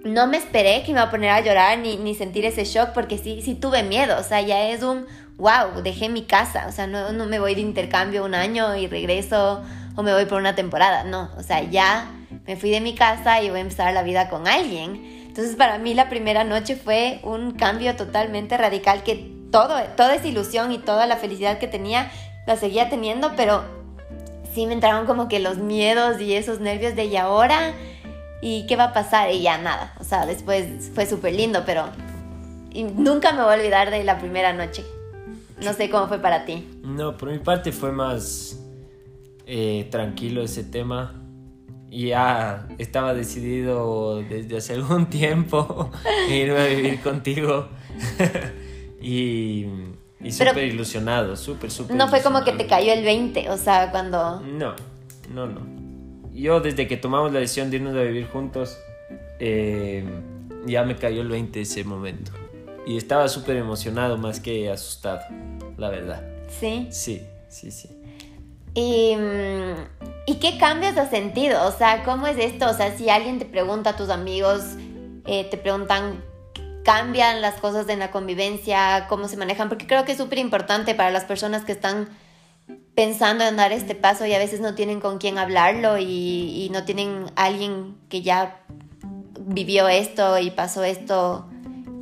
no 0.05 0.27
me 0.27 0.37
esperé 0.37 0.83
que 0.83 0.93
me 0.93 0.99
iba 0.99 1.03
a 1.03 1.11
poner 1.11 1.31
a 1.31 1.41
llorar 1.41 1.79
ni, 1.79 1.97
ni 1.97 2.15
sentir 2.15 2.45
ese 2.45 2.65
shock 2.65 2.91
porque 2.91 3.19
sí, 3.19 3.43
sí 3.43 3.55
tuve 3.55 3.83
miedo, 3.83 4.17
o 4.19 4.23
sea, 4.23 4.41
ya 4.41 4.69
es 4.69 4.83
un, 4.83 5.07
wow, 5.37 5.83
dejé 5.83 6.09
mi 6.09 6.25
casa, 6.25 6.67
o 6.69 6.73
sea, 6.73 6.87
no, 6.87 7.13
no 7.13 7.27
me 7.27 7.39
voy 7.39 7.55
de 7.55 7.63
intercambio 7.63 8.25
un 8.25 8.35
año 8.35 8.77
y 8.77 8.87
regreso 8.87 9.63
o 9.97 10.03
me 10.03 10.13
voy 10.13 10.27
por 10.27 10.39
una 10.39 10.55
temporada, 10.55 11.05
no, 11.05 11.31
o 11.37 11.43
sea, 11.43 11.63
ya 11.63 12.11
me 12.51 12.57
fui 12.57 12.71
de 12.71 12.81
mi 12.81 12.97
casa 12.97 13.41
y 13.41 13.49
voy 13.49 13.59
a 13.59 13.63
empezar 13.63 13.95
la 13.95 14.03
vida 14.03 14.29
con 14.29 14.49
alguien. 14.49 15.25
Entonces 15.29 15.55
para 15.55 15.79
mí 15.79 15.95
la 15.95 16.09
primera 16.09 16.43
noche 16.43 16.75
fue 16.75 17.21
un 17.23 17.53
cambio 17.53 17.95
totalmente 17.95 18.57
radical 18.57 19.05
que 19.05 19.31
todo, 19.53 19.81
toda 19.97 20.17
esa 20.17 20.27
ilusión 20.27 20.73
y 20.73 20.79
toda 20.79 21.07
la 21.07 21.17
felicidad 21.17 21.59
que 21.61 21.69
tenía 21.69 22.11
la 22.49 22.57
seguía 22.57 22.91
teniendo, 22.91 23.35
pero 23.37 23.63
sí 24.53 24.67
me 24.67 24.73
entraron 24.73 25.07
como 25.07 25.29
que 25.29 25.39
los 25.39 25.59
miedos 25.59 26.21
y 26.21 26.35
esos 26.35 26.59
nervios 26.59 26.97
de 26.97 27.05
y 27.05 27.17
ahora 27.17 27.73
y 28.43 28.67
qué 28.67 28.75
va 28.75 28.87
a 28.87 28.93
pasar 28.93 29.31
y 29.31 29.43
ya 29.43 29.57
nada. 29.57 29.95
O 30.01 30.03
sea, 30.03 30.27
después 30.27 30.91
fue 30.93 31.07
súper 31.07 31.35
lindo, 31.35 31.63
pero 31.65 31.85
nunca 32.97 33.33
me 33.33 33.45
voy 33.45 33.53
a 33.53 33.59
olvidar 33.59 33.93
de 33.93 34.03
la 34.03 34.19
primera 34.19 34.53
noche. 34.53 34.85
No 35.63 35.73
sé 35.73 35.89
cómo 35.89 36.09
fue 36.09 36.19
para 36.19 36.45
ti. 36.47 36.69
No, 36.83 37.17
por 37.17 37.31
mi 37.31 37.39
parte 37.39 37.71
fue 37.71 37.93
más 37.93 38.59
eh, 39.47 39.87
tranquilo 39.93 40.43
ese 40.43 40.65
tema 40.65 41.20
ya 41.91 42.69
estaba 42.79 43.15
decidido 43.15 44.23
desde 44.23 44.57
hace 44.57 44.75
algún 44.75 45.07
tiempo 45.07 45.91
irme 46.31 46.59
a 46.59 46.67
vivir 46.67 47.01
contigo. 47.01 47.69
y 49.03 49.67
y 50.23 50.33
súper 50.33 50.65
ilusionado, 50.65 51.35
súper, 51.35 51.71
súper. 51.71 51.97
No 51.97 52.09
fue 52.09 52.23
como 52.23 52.45
que 52.45 52.53
te 52.53 52.67
cayó 52.67 52.93
el 52.93 53.03
20, 53.05 53.49
o 53.49 53.57
sea, 53.57 53.91
cuando... 53.91 54.41
No, 54.41 54.75
no, 55.33 55.47
no. 55.47 55.61
Yo 56.33 56.61
desde 56.61 56.87
que 56.87 56.97
tomamos 56.97 57.33
la 57.33 57.41
decisión 57.41 57.71
de 57.71 57.77
irnos 57.77 57.97
a 57.97 58.03
vivir 58.03 58.29
juntos, 58.29 58.79
eh, 59.39 60.05
ya 60.67 60.85
me 60.85 60.97
cayó 60.97 61.23
el 61.23 61.29
20 61.29 61.63
ese 61.63 61.85
momento. 61.85 62.33
Y 62.87 62.99
estaba 62.99 63.29
súper 63.29 63.57
emocionado 63.57 64.19
más 64.19 64.41
que 64.41 64.71
asustado, 64.71 65.21
la 65.79 65.89
verdad. 65.89 66.23
Sí. 66.49 66.89
Sí, 66.91 67.23
sí, 67.49 67.71
sí. 67.71 68.00
¿Y, 68.75 69.17
¿Y 70.27 70.35
qué 70.37 70.59
cambios 70.59 70.97
has 70.97 71.11
sentido? 71.11 71.67
O 71.67 71.73
sea, 71.73 72.05
¿cómo 72.05 72.27
es 72.27 72.39
esto? 72.39 72.69
O 72.69 72.75
sea, 72.75 72.97
si 72.97 73.11
alguien 73.11 73.39
te 73.39 73.45
pregunta 73.45 73.97
tus 73.97 74.11
amigos, 74.11 74.63
eh, 75.27 75.45
te 75.51 75.57
preguntan, 75.57 76.23
¿cambian 76.85 77.41
las 77.41 77.55
cosas 77.61 77.89
en 77.89 77.99
la 77.99 78.11
convivencia? 78.11 79.07
¿Cómo 79.09 79.29
se 79.29 79.37
manejan? 79.37 79.69
Porque 79.69 79.87
creo 79.87 80.05
que 80.05 80.13
es 80.13 80.19
súper 80.19 80.39
importante 80.39 80.95
para 80.95 81.11
las 81.11 81.25
personas 81.25 81.65
que 81.65 81.73
están 81.73 82.09
pensando 82.95 83.45
en 83.45 83.57
dar 83.57 83.73
este 83.73 83.95
paso 83.95 84.27
y 84.27 84.35
a 84.35 84.39
veces 84.39 84.61
no 84.61 84.75
tienen 84.75 85.01
con 85.01 85.19
quién 85.19 85.39
hablarlo 85.39 85.99
y, 85.99 86.05
y 86.65 86.71
no 86.73 86.85
tienen 86.85 87.27
alguien 87.37 87.97
que 88.09 88.23
ya 88.23 88.61
vivió 89.41 89.89
esto 89.89 90.39
y 90.39 90.51
pasó 90.51 90.85
esto 90.85 91.49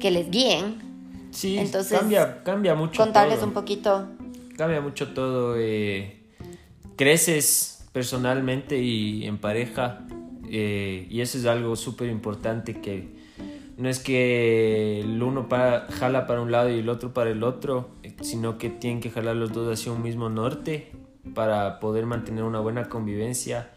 que 0.00 0.10
les 0.10 0.30
guíen. 0.30 1.28
Sí, 1.30 1.58
Entonces, 1.58 1.98
cambia, 1.98 2.42
cambia 2.42 2.74
mucho. 2.74 3.00
Contarles 3.02 3.36
todo. 3.38 3.46
un 3.46 3.52
poquito. 3.54 4.08
Cambia 4.56 4.80
mucho 4.80 5.08
todo. 5.14 5.54
eh, 5.58 6.17
creces 6.98 7.86
personalmente 7.92 8.78
y 8.78 9.24
en 9.24 9.38
pareja. 9.38 10.00
eh, 10.50 11.06
y 11.08 11.20
eso 11.20 11.38
es 11.38 11.46
algo 11.46 11.76
súper 11.76 12.08
importante 12.10 12.80
que 12.80 13.16
no 13.76 13.88
es 13.88 14.00
que 14.00 15.00
el 15.00 15.22
uno 15.22 15.48
para, 15.48 15.86
jala 15.92 16.26
para 16.26 16.40
un 16.40 16.50
lado 16.50 16.70
y 16.70 16.80
el 16.80 16.88
otro 16.88 17.14
para 17.14 17.30
el 17.30 17.44
otro, 17.44 17.90
eh, 18.02 18.14
sino 18.22 18.58
que 18.58 18.70
tienen 18.70 19.00
que 19.00 19.10
jalar 19.10 19.36
los 19.36 19.52
dos 19.52 19.72
hacia 19.72 19.92
un 19.92 20.02
mismo 20.02 20.28
norte 20.28 20.90
para 21.34 21.78
poder 21.78 22.04
mantener 22.06 22.44
una 22.44 22.60
buena 22.60 22.88
convivencia. 22.88 23.70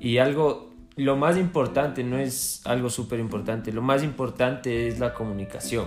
Y 0.00 0.18
algo, 0.18 0.70
lo 0.96 1.16
más 1.16 1.36
importante, 1.36 2.02
no 2.02 2.18
es 2.18 2.62
algo 2.64 2.90
súper 2.90 3.20
importante, 3.20 3.72
lo 3.72 3.82
más 3.82 4.02
importante 4.02 4.88
es 4.88 4.98
la 4.98 5.14
comunicación 5.14 5.86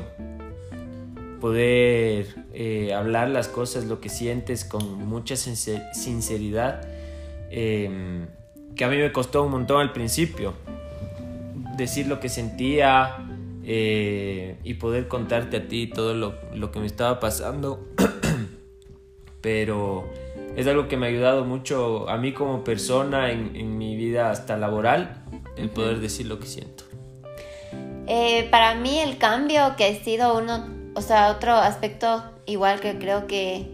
poder 1.41 2.27
eh, 2.53 2.93
hablar 2.93 3.29
las 3.29 3.50
cosas, 3.50 3.83
lo 3.86 4.00
que 4.00 4.07
sientes 4.07 4.63
con 4.63 5.05
mucha 5.05 5.36
sincer- 5.36 5.91
sinceridad, 5.93 6.88
eh, 7.50 8.25
que 8.77 8.86
a 8.86 8.88
mí 8.88 8.95
me 8.95 9.12
costó 9.12 9.43
un 9.43 9.51
montón 9.51 9.81
al 9.81 9.91
principio. 9.91 10.53
Decir 11.75 12.07
lo 12.07 12.21
que 12.21 12.29
sentía 12.29 13.17
eh, 13.65 14.55
y 14.63 14.75
poder 14.75 15.10
contarte 15.10 15.57
a 15.57 15.67
ti 15.67 15.88
todo 15.88 16.13
lo, 16.13 16.36
lo 16.53 16.71
que 16.71 16.79
me 16.79 16.86
estaba 16.86 17.19
pasando. 17.19 17.86
Pero 19.41 20.07
es 20.55 20.67
algo 20.67 20.88
que 20.88 20.98
me 20.98 21.07
ha 21.07 21.10
ayudado 21.10 21.43
mucho 21.43 22.07
a 22.10 22.17
mí 22.17 22.33
como 22.33 22.63
persona 22.63 23.31
en, 23.31 23.55
en 23.55 23.77
mi 23.77 23.95
vida 23.95 24.29
hasta 24.29 24.55
laboral, 24.57 25.24
el 25.57 25.69
poder 25.69 26.00
decir 26.00 26.27
lo 26.27 26.39
que 26.39 26.45
siento. 26.45 26.83
Eh, 28.07 28.48
para 28.51 28.75
mí 28.75 29.00
el 29.00 29.17
cambio 29.17 29.75
que 29.77 29.86
ha 29.86 30.03
sido 30.03 30.38
uno, 30.38 30.80
o 30.95 31.01
sea, 31.01 31.29
otro 31.31 31.53
aspecto 31.53 32.24
igual 32.45 32.79
que 32.79 32.98
creo 32.98 33.27
que, 33.27 33.71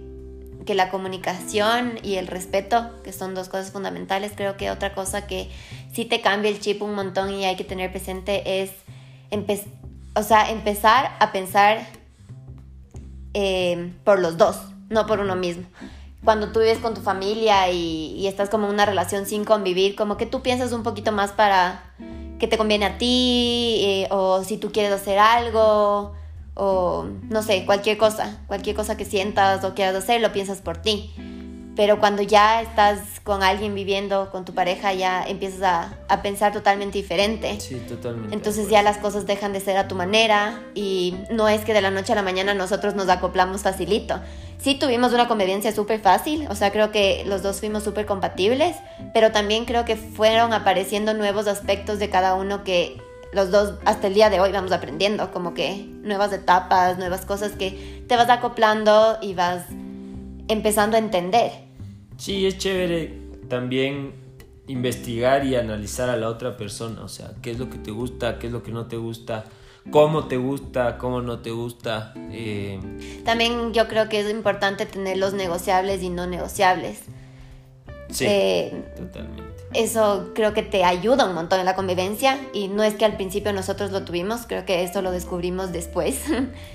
que 0.66 0.76
la 0.76 0.90
comunicación 0.90 2.00
y 2.04 2.16
el 2.16 2.28
respeto, 2.28 2.92
que 3.04 3.14
son 3.14 3.34
dos 3.34 3.50
cosas 3.50 3.72
fundamentales, 3.72 4.34
creo 4.36 4.58
que 4.58 4.70
otra 4.70 4.94
cosa 4.94 5.28
que 5.28 5.50
sí 5.94 6.06
te 6.06 6.22
cambia 6.22 6.52
el 6.52 6.60
chip 6.60 6.82
un 6.82 6.94
montón 6.94 7.34
y 7.34 7.46
hay 7.46 7.56
que 7.56 7.64
tener 7.64 7.92
presente 7.92 8.62
es 8.62 8.72
empe- 9.32 9.64
o 10.16 10.24
sea, 10.24 10.50
empezar 10.52 11.16
a 11.20 11.32
pensar 11.32 11.86
eh, 13.34 13.94
por 14.04 14.20
los 14.20 14.38
dos, 14.38 14.58
no 14.90 15.06
por 15.06 15.20
uno 15.20 15.36
mismo. 15.36 15.68
Cuando 16.24 16.52
tú 16.52 16.60
vives 16.60 16.80
con 16.80 16.94
tu 16.94 17.02
familia 17.02 17.70
y, 17.72 18.26
estás 18.28 18.50
como 18.50 18.68
en 18.68 18.74
una 18.74 18.86
relación 18.86 19.26
sin 19.26 19.46
convivir, 19.46 19.96
como 19.96 20.18
que 20.18 20.26
tú 20.26 20.42
piensas 20.42 20.74
un 20.74 20.84
poquito 20.84 21.12
más 21.12 21.32
para 21.32 21.94
qué 22.40 22.48
te 22.48 22.58
conviene 22.58 22.86
a 22.86 22.98
ti, 22.98 23.78
eh, 23.82 24.08
o 24.10 24.44
si 24.44 24.58
tú 24.58 24.72
quieres 24.72 24.92
hacer 24.92 25.20
algo, 25.20 26.14
o 26.58 27.06
no 27.30 27.44
sé, 27.44 27.66
cualquier 27.66 27.98
cosa, 27.98 28.40
cualquier 28.48 28.76
cosa 28.76 28.98
que 28.98 29.06
sientas 29.06 29.64
o 29.64 29.76
quieras 29.76 29.96
hacer, 29.96 30.22
lo 30.22 30.34
piensas 30.34 30.60
por 30.60 30.78
ti. 30.78 31.14
Pero 31.76 32.00
cuando 32.00 32.24
ya 32.24 32.64
estás 32.64 33.20
con 33.24 33.44
alguien 33.44 33.76
viviendo, 33.76 34.32
con 34.32 34.46
tu 34.46 34.56
pareja, 34.56 34.94
ya 34.94 35.24
empiezas 35.24 35.62
a, 35.62 35.98
a 36.10 36.24
pensar 36.24 36.52
totalmente 36.52 36.98
diferente. 36.98 37.60
Sí, 37.60 37.76
totalmente. 37.88 38.34
Entonces 38.34 38.68
ya 38.68 38.82
las 38.82 38.98
cosas 38.98 39.28
dejan 39.28 39.54
de 39.54 39.60
ser 39.60 39.78
a 39.78 39.88
tu 39.88 39.94
manera 39.94 40.60
y 40.74 41.16
no 41.30 41.48
es 41.48 41.64
que 41.64 41.76
de 41.76 41.82
la 41.82 41.92
noche 41.92 42.14
a 42.14 42.16
la 42.16 42.24
mañana 42.24 42.56
nosotros 42.56 42.96
nos 42.96 43.08
acoplamos 43.10 43.62
facilito. 43.62 44.20
Sí 44.58 44.74
tuvimos 44.74 45.14
una 45.14 45.28
convivencia 45.28 45.72
súper 45.72 46.00
fácil, 46.00 46.48
o 46.50 46.56
sea, 46.56 46.72
creo 46.72 46.92
que 46.92 47.24
los 47.28 47.44
dos 47.44 47.60
fuimos 47.60 47.84
súper 47.84 48.08
compatibles, 48.08 48.76
pero 49.14 49.32
también 49.32 49.66
creo 49.66 49.86
que 49.86 49.96
fueron 49.96 50.54
apareciendo 50.54 51.14
nuevos 51.14 51.46
aspectos 51.46 52.00
de 52.00 52.10
cada 52.10 52.34
uno 52.34 52.64
que 52.64 52.98
los 53.34 53.52
dos 53.52 53.76
hasta 53.86 54.08
el 54.08 54.14
día 54.14 54.30
de 54.30 54.40
hoy 54.40 54.52
vamos 54.52 54.72
aprendiendo, 54.72 55.32
como 55.32 55.54
que 55.54 55.86
nuevas 56.02 56.32
etapas, 56.34 56.98
nuevas 56.98 57.26
cosas 57.26 57.52
que 57.54 58.04
te 58.08 58.16
vas 58.16 58.30
acoplando 58.30 59.18
y 59.22 59.34
vas 59.34 59.66
empezando 60.48 60.96
a 60.96 61.00
entender. 61.00 61.52
Sí, 62.18 62.46
es 62.46 62.58
chévere 62.58 63.14
también 63.50 64.14
investigar 64.68 65.46
y 65.46 65.56
analizar 65.56 66.10
a 66.10 66.18
la 66.18 66.30
otra 66.30 66.58
persona, 66.58 67.02
o 67.04 67.08
sea, 67.08 67.32
qué 67.42 67.52
es 67.52 67.60
lo 67.60 67.70
que 67.70 67.78
te 67.78 67.92
gusta, 67.92 68.40
qué 68.40 68.48
es 68.48 68.54
lo 68.54 68.64
que 68.64 68.72
no 68.72 68.88
te 68.88 68.98
gusta, 68.98 69.46
cómo 69.92 70.26
te 70.28 70.38
gusta, 70.38 70.98
cómo 70.98 71.22
no 71.22 71.40
te 71.40 71.52
gusta. 71.52 72.14
eh, 72.32 72.80
También 73.24 73.74
yo 73.74 73.88
creo 73.88 74.10
que 74.10 74.20
es 74.20 74.30
importante 74.30 74.86
tener 74.86 75.18
los 75.18 75.34
negociables 75.34 76.02
y 76.04 76.10
no 76.10 76.28
negociables. 76.28 77.00
sí, 78.10 78.26
Eh, 78.28 78.84
totalmente. 78.98 79.57
Eso 79.74 80.32
creo 80.34 80.54
que 80.54 80.64
te 80.64 80.84
ayuda 80.84 81.26
un 81.26 81.34
montón 81.36 81.60
en 81.60 81.66
la 81.66 81.76
convivencia 81.76 82.40
y 82.54 82.68
no 82.70 82.84
es 82.84 82.94
que 82.96 83.06
al 83.06 83.14
principio 83.18 83.52
nosotros 83.54 83.92
lo 83.92 84.04
tuvimos, 84.04 84.46
creo 84.48 84.66
que 84.66 84.84
eso 84.84 85.02
lo 85.02 85.12
descubrimos 85.12 85.72
después. 85.72 86.22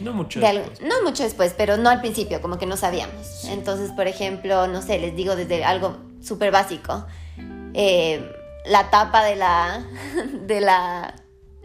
No 0.01 0.13
mucho. 0.13 0.41
De 0.41 0.47
algo- 0.47 0.65
después. 0.69 0.89
no 0.89 1.03
mucho 1.03 1.23
después, 1.23 1.55
pero 1.57 1.77
no 1.79 1.89
al 1.91 2.01
principio, 2.01 2.41
como 2.43 2.59
que 2.59 2.67
no 2.67 2.77
sabíamos. 2.77 3.45
Entonces, 3.47 3.91
por 3.93 4.07
ejemplo, 4.07 4.67
no 4.69 4.83
sé, 4.83 4.99
les 4.99 5.17
digo 5.17 5.37
desde 5.37 5.65
algo 5.65 5.97
súper 6.23 6.51
básico. 6.53 7.07
eh, 7.75 8.31
la 8.67 8.91
tapa 8.91 9.25
de 9.25 9.35
la, 9.37 9.85
de 10.47 10.61
la, 10.61 11.15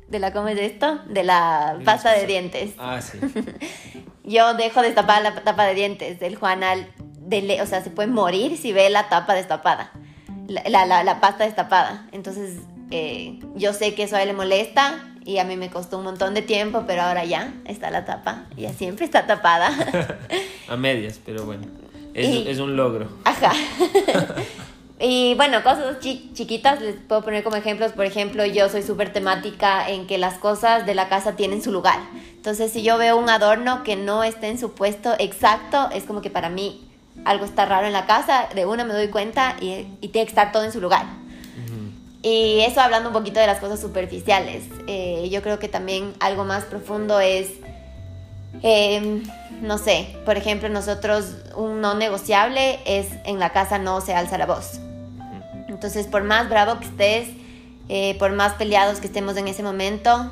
de 0.07 0.19
la, 0.19 0.31
¿cómo 0.34 0.48
es 0.48 0.57
esto? 0.60 1.00
De 1.10 1.24
la 1.24 1.77
pasta 1.86 2.13
de 2.13 2.25
dientes. 2.25 2.72
Ah, 2.79 3.00
sí. 3.01 3.19
Yo 4.24 4.53
dejo 4.55 4.81
destapada 4.81 5.19
la 5.22 5.36
tapa 5.43 5.65
de 5.65 5.74
dientes. 5.75 6.22
El 6.22 6.36
Juanal, 6.36 6.88
de 7.19 7.41
le- 7.41 7.62
o 7.62 7.65
sea, 7.65 7.84
se 7.84 7.89
puede 7.89 8.07
morir 8.07 8.57
si 8.57 8.74
ve 8.74 8.89
la 8.89 9.10
tapa 9.10 9.34
destapada, 9.34 9.91
la, 10.47 10.85
la, 10.85 11.03
la- 11.03 11.19
pasta 11.21 11.43
destapada. 11.45 12.07
Entonces, 12.11 12.57
eh, 12.91 13.39
yo 13.55 13.73
sé 13.73 13.93
que 13.95 14.03
eso 14.03 14.15
a 14.15 14.21
él 14.21 14.29
le 14.29 14.33
molesta 14.33 15.03
y 15.25 15.39
a 15.39 15.43
mí 15.43 15.57
me 15.57 15.69
costó 15.69 15.97
un 15.97 16.05
montón 16.05 16.33
de 16.33 16.41
tiempo, 16.41 16.83
pero 16.87 17.01
ahora 17.03 17.25
ya 17.25 17.53
está 17.65 17.91
la 17.91 18.05
tapa. 18.05 18.45
Ya 18.55 18.71
siempre 18.73 19.05
está 19.05 19.25
tapada. 19.27 19.71
A 20.69 20.75
medias, 20.77 21.19
pero 21.25 21.43
bueno. 21.45 21.63
Es, 22.13 22.27
Y- 22.29 22.47
es 22.49 22.59
un 22.59 22.75
logro. 22.75 23.09
Ajá. 23.25 23.51
Y 24.99 25.35
bueno, 25.35 25.61
cosas 25.61 25.99
chi- 25.99 26.31
chiquitas 26.33 26.81
les 26.81 26.95
puedo 26.95 27.23
poner 27.23 27.43
como 27.43 27.55
ejemplos. 27.55 27.91
Por 27.91 28.05
ejemplo, 28.05 28.43
yo 28.47 28.67
soy 28.67 28.81
súper 28.81 29.13
temática 29.13 29.87
en 29.89 30.07
que 30.07 30.17
las 30.17 30.39
cosas 30.39 30.87
de 30.87 30.95
la 30.95 31.07
casa 31.07 31.35
tienen 31.35 31.61
su 31.61 31.71
lugar. 31.71 31.99
Entonces, 32.35 32.71
si 32.71 32.81
yo 32.81 32.97
veo 32.97 33.15
un 33.15 33.29
adorno 33.29 33.83
que 33.83 33.95
no 33.95 34.23
está 34.23 34.47
en 34.47 34.57
su 34.57 34.71
puesto 34.73 35.13
exacto, 35.19 35.89
es 35.93 36.03
como 36.05 36.21
que 36.21 36.31
para 36.31 36.49
mí 36.49 36.89
algo 37.25 37.45
está 37.45 37.65
raro 37.65 37.88
en 37.88 37.93
la 37.93 38.05
casa. 38.05 38.47
De 38.53 38.65
una 38.65 38.83
me 38.83 38.93
doy 38.93 39.09
cuenta 39.09 39.55
y, 39.59 39.88
y 40.01 40.09
tiene 40.09 40.25
que 40.25 40.31
estar 40.31 40.51
todo 40.51 40.63
en 40.63 40.71
su 40.71 40.81
lugar. 40.81 41.05
Y 42.24 42.59
eso 42.62 42.81
hablando 42.81 43.09
un 43.09 43.13
poquito 43.13 43.39
de 43.39 43.47
las 43.47 43.59
cosas 43.59 43.79
superficiales. 43.79 44.65
Eh, 44.88 45.29
yo 45.31 45.41
creo 45.41 45.59
que 45.59 45.69
también 45.69 46.13
algo 46.19 46.43
más 46.43 46.65
profundo 46.65 47.19
es, 47.19 47.51
eh, 48.63 49.24
no 49.62 49.77
sé, 49.77 50.17
por 50.25 50.36
ejemplo, 50.36 50.67
nosotros 50.67 51.36
un 51.55 51.79
no 51.79 51.93
negociable 51.93 52.79
es 52.86 53.07
en 53.24 53.39
la 53.39 53.51
casa 53.51 53.79
no 53.79 54.01
se 54.01 54.13
alza 54.13 54.38
la 54.38 54.45
voz. 54.45 54.79
Entonces, 55.69 56.07
por 56.07 56.24
más 56.24 56.50
bravo 56.50 56.79
que 56.79 56.86
estés, 56.88 57.29
eh, 57.88 58.15
por 58.19 58.33
más 58.33 58.53
peleados 58.53 59.00
que 59.00 59.07
estemos 59.07 59.38
en 59.38 59.47
ese 59.47 59.63
momento, 59.63 60.31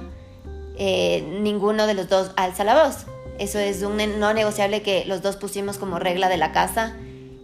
eh, 0.78 1.26
ninguno 1.40 1.88
de 1.88 1.94
los 1.94 2.10
dos 2.10 2.32
alza 2.36 2.64
la 2.64 2.84
voz. 2.84 3.06
Eso 3.40 3.60
es 3.60 3.82
un 3.82 3.98
no 4.20 4.34
negociable 4.34 4.82
que 4.82 5.04
los 5.06 5.22
dos 5.22 5.36
pusimos 5.36 5.78
como 5.78 6.00
regla 6.00 6.30
de 6.30 6.38
la 6.38 6.52
casa 6.52 6.96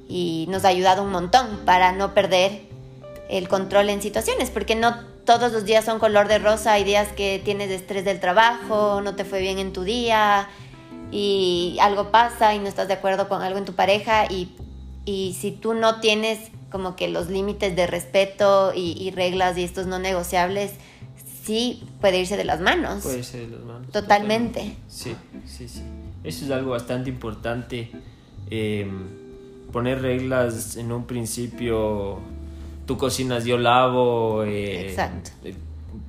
y 0.08 0.46
nos 0.50 0.64
ha 0.64 0.70
ayudado 0.70 1.04
un 1.04 1.12
montón 1.12 1.62
para 1.66 1.92
no 1.92 2.14
perder 2.14 2.62
el 3.30 3.48
control 3.48 3.90
en 3.90 4.02
situaciones, 4.02 4.50
porque 4.50 4.76
no 4.76 4.96
todos 5.26 5.52
los 5.52 5.66
días 5.66 5.86
son 5.86 6.00
color 6.00 6.28
de 6.28 6.40
rosa, 6.40 6.74
hay 6.74 6.84
días 6.84 7.10
que 7.10 7.42
tienes 7.44 7.70
estrés 7.70 8.04
del 8.06 8.20
trabajo, 8.20 9.02
no 9.02 9.16
te 9.16 9.26
fue 9.26 9.42
bien 9.42 9.60
en 9.60 9.74
tu 9.74 9.84
día 9.84 10.50
y 11.12 11.78
algo 11.82 12.10
pasa 12.10 12.56
y 12.56 12.60
no 12.60 12.68
estás 12.68 12.88
de 12.88 12.96
acuerdo 12.96 13.30
con 13.30 13.42
algo 13.42 13.58
en 13.58 13.66
tu 13.66 13.74
pareja 13.74 14.26
y, 14.26 14.56
si 15.06 15.52
tú 15.52 15.74
no 15.74 16.00
tienes 16.00 16.40
como 16.70 16.96
que 16.96 17.10
los 17.10 17.30
límites 17.30 17.76
de 17.76 17.86
respeto 17.86 18.72
y 18.74 19.12
reglas 19.12 19.58
y 19.58 19.64
estos 19.64 19.88
no 19.88 20.00
negociables, 20.00 20.72
sí 21.44 21.84
puede 22.00 22.20
irse 22.20 22.38
de 22.38 22.44
las 22.46 22.60
manos. 22.62 23.04
Puede 23.04 23.24
ser 23.24 23.48
de 23.48 23.56
las 23.58 23.66
manos. 23.66 23.90
Totalmente. 23.92 24.76
Sí, 24.88 25.16
sí, 25.46 25.68
sí. 25.68 25.82
Eso 26.24 26.46
es 26.46 26.52
algo 26.52 26.72
bastante 26.72 27.10
importante. 27.10 27.90
eh, 28.50 28.88
poner 29.72 30.02
reglas 30.02 30.76
en 30.76 30.92
un 30.92 31.06
principio. 31.06 32.20
Tú 32.86 32.98
cocinas, 32.98 33.46
yo 33.46 33.58
lavo. 33.58 34.44
eh, 34.44 34.90
Exacto. 34.90 35.32
eh, 35.46 35.56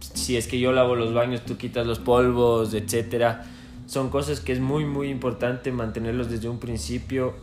si 0.01 0.37
es 0.37 0.49
que 0.49 0.59
yo 0.59 0.73
lavo 0.73 0.97
los 0.97 1.15
baños, 1.15 1.43
tú 1.45 1.57
quitas 1.57 1.87
los 1.87 2.01
polvos, 2.01 2.75
etcétera. 2.75 3.45
Son 3.87 4.11
cosas 4.11 4.41
que 4.41 4.53
es 4.53 4.59
muy, 4.61 4.85
muy 4.85 5.09
importante 5.11 5.71
mantenerlos 5.71 6.29
desde 6.31 6.49
un 6.49 6.59
principio 6.59 7.35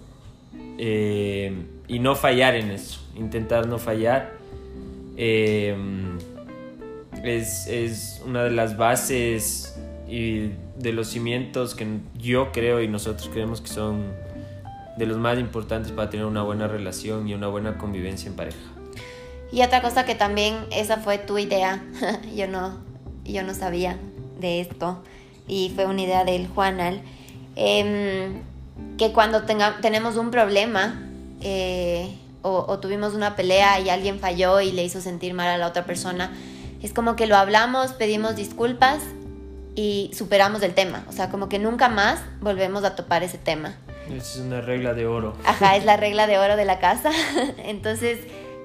y 0.77 1.99
no 1.99 2.15
fallar 2.15 2.55
en 2.55 2.71
eso, 2.71 2.99
intentar 3.15 3.67
no 3.67 3.77
fallar. 3.77 4.33
Eh, 5.17 5.75
es, 7.23 7.67
es, 7.67 8.21
una 8.25 8.43
de 8.43 8.51
las 8.51 8.77
bases 8.77 9.75
y 10.07 10.51
de 10.77 10.93
los 10.93 11.09
cimientos 11.09 11.75
que 11.75 11.87
yo 12.17 12.51
creo 12.51 12.81
y 12.81 12.87
nosotros 12.87 13.29
creemos 13.31 13.61
que 13.61 13.67
son 13.67 14.03
de 14.97 15.05
los 15.05 15.17
más 15.17 15.39
importantes 15.39 15.91
para 15.91 16.09
tener 16.09 16.25
una 16.25 16.43
buena 16.43 16.67
relación 16.67 17.27
y 17.27 17.33
una 17.33 17.47
buena 17.47 17.77
convivencia 17.77 18.29
en 18.29 18.35
pareja. 18.35 18.59
Y 19.51 19.61
otra 19.63 19.81
cosa 19.81 20.05
que 20.05 20.15
también 20.15 20.55
esa 20.71 20.97
fue 20.97 21.17
tu 21.17 21.37
idea, 21.37 21.83
yo 22.35 22.47
no, 22.47 22.77
yo 23.23 23.43
no 23.43 23.53
sabía 23.53 23.97
de 24.39 24.61
esto 24.61 25.01
y 25.47 25.71
fue 25.75 25.85
una 25.85 26.01
idea 26.01 26.23
del 26.23 26.47
Juanal, 26.47 27.01
eh, 27.55 28.41
que 28.97 29.11
cuando 29.11 29.43
tenga, 29.43 29.79
tenemos 29.81 30.15
un 30.15 30.31
problema 30.31 31.01
eh, 31.41 32.15
o, 32.41 32.79
tuvimos 32.79 33.13
una 33.13 33.35
pelea 33.35 33.79
y 33.79 33.89
alguien 33.89 34.19
falló 34.19 34.61
y 34.61 34.71
le 34.71 34.83
hizo 34.83 35.01
sentir 35.01 35.33
mal 35.33 35.47
a 35.47 35.57
la 35.57 35.67
otra 35.67 35.85
persona, 35.85 36.31
es 36.81 36.93
como 36.93 37.15
que 37.15 37.27
lo 37.27 37.35
hablamos, 37.35 37.93
pedimos 37.93 38.35
disculpas 38.35 39.01
y 39.75 40.11
superamos 40.13 40.61
el 40.63 40.73
tema, 40.73 41.05
o 41.09 41.11
sea, 41.11 41.29
como 41.29 41.49
que 41.49 41.59
nunca 41.59 41.89
más 41.89 42.21
volvemos 42.41 42.83
a 42.83 42.95
topar 42.95 43.23
ese 43.23 43.37
tema. 43.37 43.75
Es 44.09 44.37
una 44.37 44.61
regla 44.61 44.93
de 44.93 45.05
oro. 45.05 45.35
Ajá, 45.45 45.75
es 45.75 45.85
la 45.85 45.97
regla 45.97 46.25
de 46.25 46.39
oro 46.39 46.55
de 46.55 46.65
la 46.65 46.79
casa. 46.79 47.11
Entonces, 47.59 48.19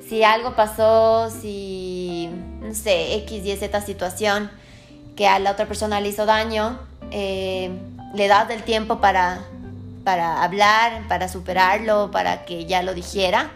si 0.08 0.24
algo 0.24 0.56
pasó, 0.56 1.30
si, 1.30 2.30
no 2.60 2.74
sé, 2.74 3.14
X, 3.16 3.44
Y, 3.44 3.56
Z 3.56 3.80
situación 3.82 4.50
que 5.16 5.28
a 5.28 5.38
la 5.38 5.52
otra 5.52 5.66
persona 5.66 6.00
le 6.00 6.08
hizo 6.08 6.24
daño, 6.24 6.78
eh, 7.10 7.70
le 8.14 8.26
das 8.26 8.48
el 8.50 8.62
tiempo 8.62 9.00
para, 9.00 9.40
para 10.02 10.42
hablar, 10.42 11.06
para 11.08 11.28
superarlo, 11.28 12.10
para 12.10 12.44
que 12.44 12.64
ya 12.64 12.82
lo 12.82 12.94
dijera 12.94 13.50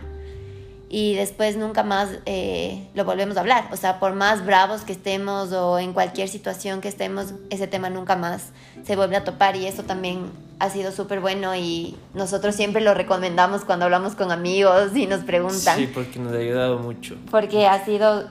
y 0.91 1.15
después 1.15 1.57
nunca 1.57 1.83
más 1.83 2.09
eh, 2.25 2.89
lo 2.95 3.05
volvemos 3.05 3.37
a 3.37 3.41
hablar. 3.41 3.69
O 3.73 3.77
sea, 3.77 4.01
por 4.01 4.15
más 4.15 4.45
bravos 4.45 4.83
que 4.83 4.93
estemos 4.93 5.53
o 5.53 5.79
en 5.79 5.93
cualquier 5.93 6.29
situación 6.29 6.81
que 6.81 6.89
estemos, 6.89 7.35
ese 7.51 7.67
tema 7.67 7.91
nunca 7.91 8.17
más 8.17 8.51
se 8.85 8.97
vuelve 8.97 9.17
a 9.17 9.25
topar 9.25 9.57
y 9.57 9.67
eso 9.67 9.83
también 9.83 10.31
ha 10.59 10.71
sido 10.71 10.91
súper 10.91 11.21
bueno 11.21 11.55
y 11.55 11.97
nosotros 12.15 12.55
siempre 12.55 12.81
lo 12.81 12.95
recomendamos 12.95 13.65
cuando 13.65 13.85
hablamos 13.85 14.15
con 14.15 14.33
amigos 14.33 14.97
y 14.97 15.07
nos 15.07 15.21
preguntan. 15.21 15.79
Sí, 15.79 15.87
porque 15.93 16.19
nos 16.19 16.33
ha 16.33 16.39
ayudado 16.39 16.79
mucho. 16.79 17.17
Porque 17.31 17.67
ha 17.67 17.85
sido 17.85 18.29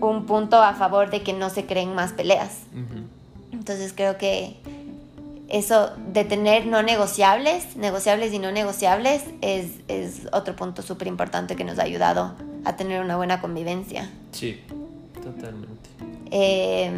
un 0.00 0.24
punto 0.26 0.62
a 0.62 0.74
favor 0.74 1.10
de 1.10 1.22
que 1.22 1.32
no 1.32 1.50
se 1.50 1.66
creen 1.66 1.94
más 1.94 2.12
peleas. 2.12 2.60
Uh 2.74 2.78
-huh. 2.78 3.04
Entonces 3.52 3.92
creo 3.94 4.16
que 4.16 4.56
eso 5.52 5.90
de 6.12 6.24
tener 6.24 6.66
no 6.66 6.82
negociables, 6.82 7.76
negociables 7.76 8.32
y 8.32 8.38
no 8.38 8.50
negociables, 8.50 9.22
es, 9.42 9.66
es 9.86 10.22
otro 10.32 10.56
punto 10.56 10.80
súper 10.82 11.08
importante 11.08 11.56
que 11.56 11.64
nos 11.64 11.78
ha 11.78 11.82
ayudado 11.82 12.34
a 12.64 12.76
tener 12.76 13.02
una 13.02 13.16
buena 13.16 13.40
convivencia. 13.40 14.10
Sí, 14.32 14.60
totalmente. 15.22 15.90
Eh, 16.30 16.90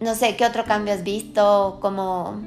no 0.00 0.14
sé, 0.16 0.36
¿qué 0.36 0.44
otro 0.44 0.64
cambio 0.64 0.92
has 0.92 1.04
visto? 1.04 1.78
¿Cómo, 1.80 2.42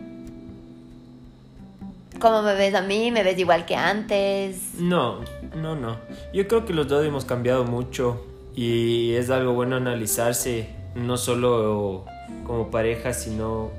¿Cómo 2.20 2.42
me 2.42 2.54
ves 2.56 2.76
a 2.76 2.82
mí? 2.82 3.10
¿Me 3.10 3.24
ves 3.24 3.40
igual 3.40 3.66
que 3.66 3.76
antes? 3.76 4.74
No, 4.78 5.22
no, 5.56 5.76
no. 5.76 5.98
Yo 6.34 6.48
creo 6.50 6.66
que 6.66 6.74
los 6.74 6.90
dos 6.90 7.06
hemos 7.06 7.24
cambiado 7.24 7.64
mucho 7.64 8.26
y 8.56 9.14
es 9.14 9.30
algo 9.30 9.54
bueno 9.54 9.78
analizarse, 9.78 10.68
no 10.96 11.16
solo 11.16 12.06
como 12.46 12.70
pareja, 12.70 13.14
sino 13.14 13.72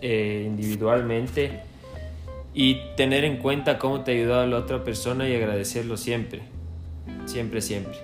eh, 0.00 0.44
individualmente 0.46 1.60
y 2.54 2.80
tener 2.96 3.24
en 3.24 3.38
cuenta 3.38 3.78
cómo 3.78 4.02
te 4.02 4.12
ha 4.12 4.14
ayudado 4.14 4.46
la 4.46 4.58
otra 4.58 4.84
persona 4.84 5.28
y 5.28 5.34
agradecerlo 5.34 5.96
siempre, 5.96 6.42
siempre, 7.26 7.60
siempre. 7.60 7.96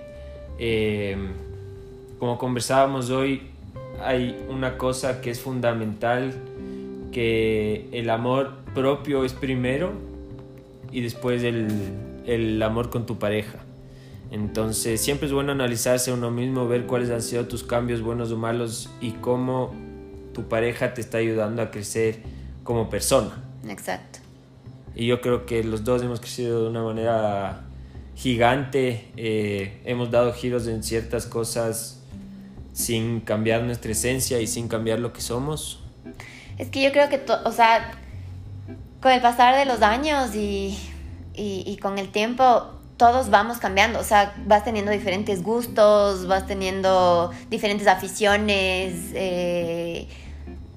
Eh, 0.59 1.17
como 2.19 2.37
conversábamos 2.37 3.09
hoy, 3.09 3.41
hay 4.01 4.37
una 4.49 4.77
cosa 4.77 5.21
que 5.21 5.31
es 5.31 5.39
fundamental, 5.39 6.33
que 7.11 7.87
el 7.91 8.09
amor 8.09 8.51
propio 8.73 9.25
es 9.25 9.33
primero 9.33 9.93
y 10.91 11.01
después 11.01 11.43
el, 11.43 11.67
el 12.25 12.61
amor 12.61 12.89
con 12.89 13.05
tu 13.05 13.17
pareja. 13.17 13.59
Entonces 14.31 15.01
siempre 15.01 15.27
es 15.27 15.33
bueno 15.33 15.51
analizarse 15.51 16.11
uno 16.11 16.31
mismo, 16.31 16.67
ver 16.67 16.85
cuáles 16.85 17.09
han 17.09 17.21
sido 17.21 17.45
tus 17.45 17.63
cambios 17.63 18.01
buenos 18.01 18.31
o 18.31 18.37
malos 18.37 18.89
y 19.01 19.11
cómo 19.11 19.73
tu 20.35 20.49
pareja 20.49 20.93
te 20.93 20.99
está 20.99 21.17
ayudando 21.17 21.61
a 21.61 21.71
crecer 21.71 22.19
como 22.63 22.89
persona. 22.89 23.41
Exacto. 23.67 24.19
Y 24.93 25.07
yo 25.07 25.21
creo 25.21 25.45
que 25.45 25.63
los 25.63 25.85
dos 25.85 26.03
hemos 26.03 26.19
crecido 26.19 26.63
de 26.63 26.69
una 26.69 26.83
manera 26.83 27.61
gigante, 28.15 29.11
eh, 29.15 29.81
hemos 29.85 30.11
dado 30.11 30.33
giros 30.33 30.67
en 30.67 30.83
ciertas 30.83 31.25
cosas 31.25 32.01
sin 32.73 33.21
cambiar 33.21 33.63
nuestra 33.63 33.93
esencia 33.93 34.41
y 34.41 34.47
sin 34.47 34.67
cambiar 34.67 34.99
lo 34.99 35.13
que 35.13 35.21
somos. 35.21 35.81
Es 36.57 36.69
que 36.69 36.83
yo 36.83 36.91
creo 36.91 37.07
que, 37.07 37.23
o 37.45 37.51
sea, 37.53 37.91
con 39.01 39.13
el 39.13 39.21
pasar 39.21 39.55
de 39.55 39.65
los 39.65 39.81
años 39.81 40.35
y, 40.35 40.77
y, 41.33 41.63
y 41.65 41.77
con 41.77 41.97
el 41.97 42.09
tiempo, 42.09 42.75
todos 42.97 43.29
vamos 43.29 43.57
cambiando, 43.57 43.99
o 43.99 44.03
sea, 44.03 44.33
vas 44.45 44.63
teniendo 44.63 44.91
diferentes 44.91 45.43
gustos, 45.43 46.27
vas 46.27 46.45
teniendo 46.45 47.31
diferentes 47.49 47.87
aficiones, 47.87 49.11
eh, 49.13 50.07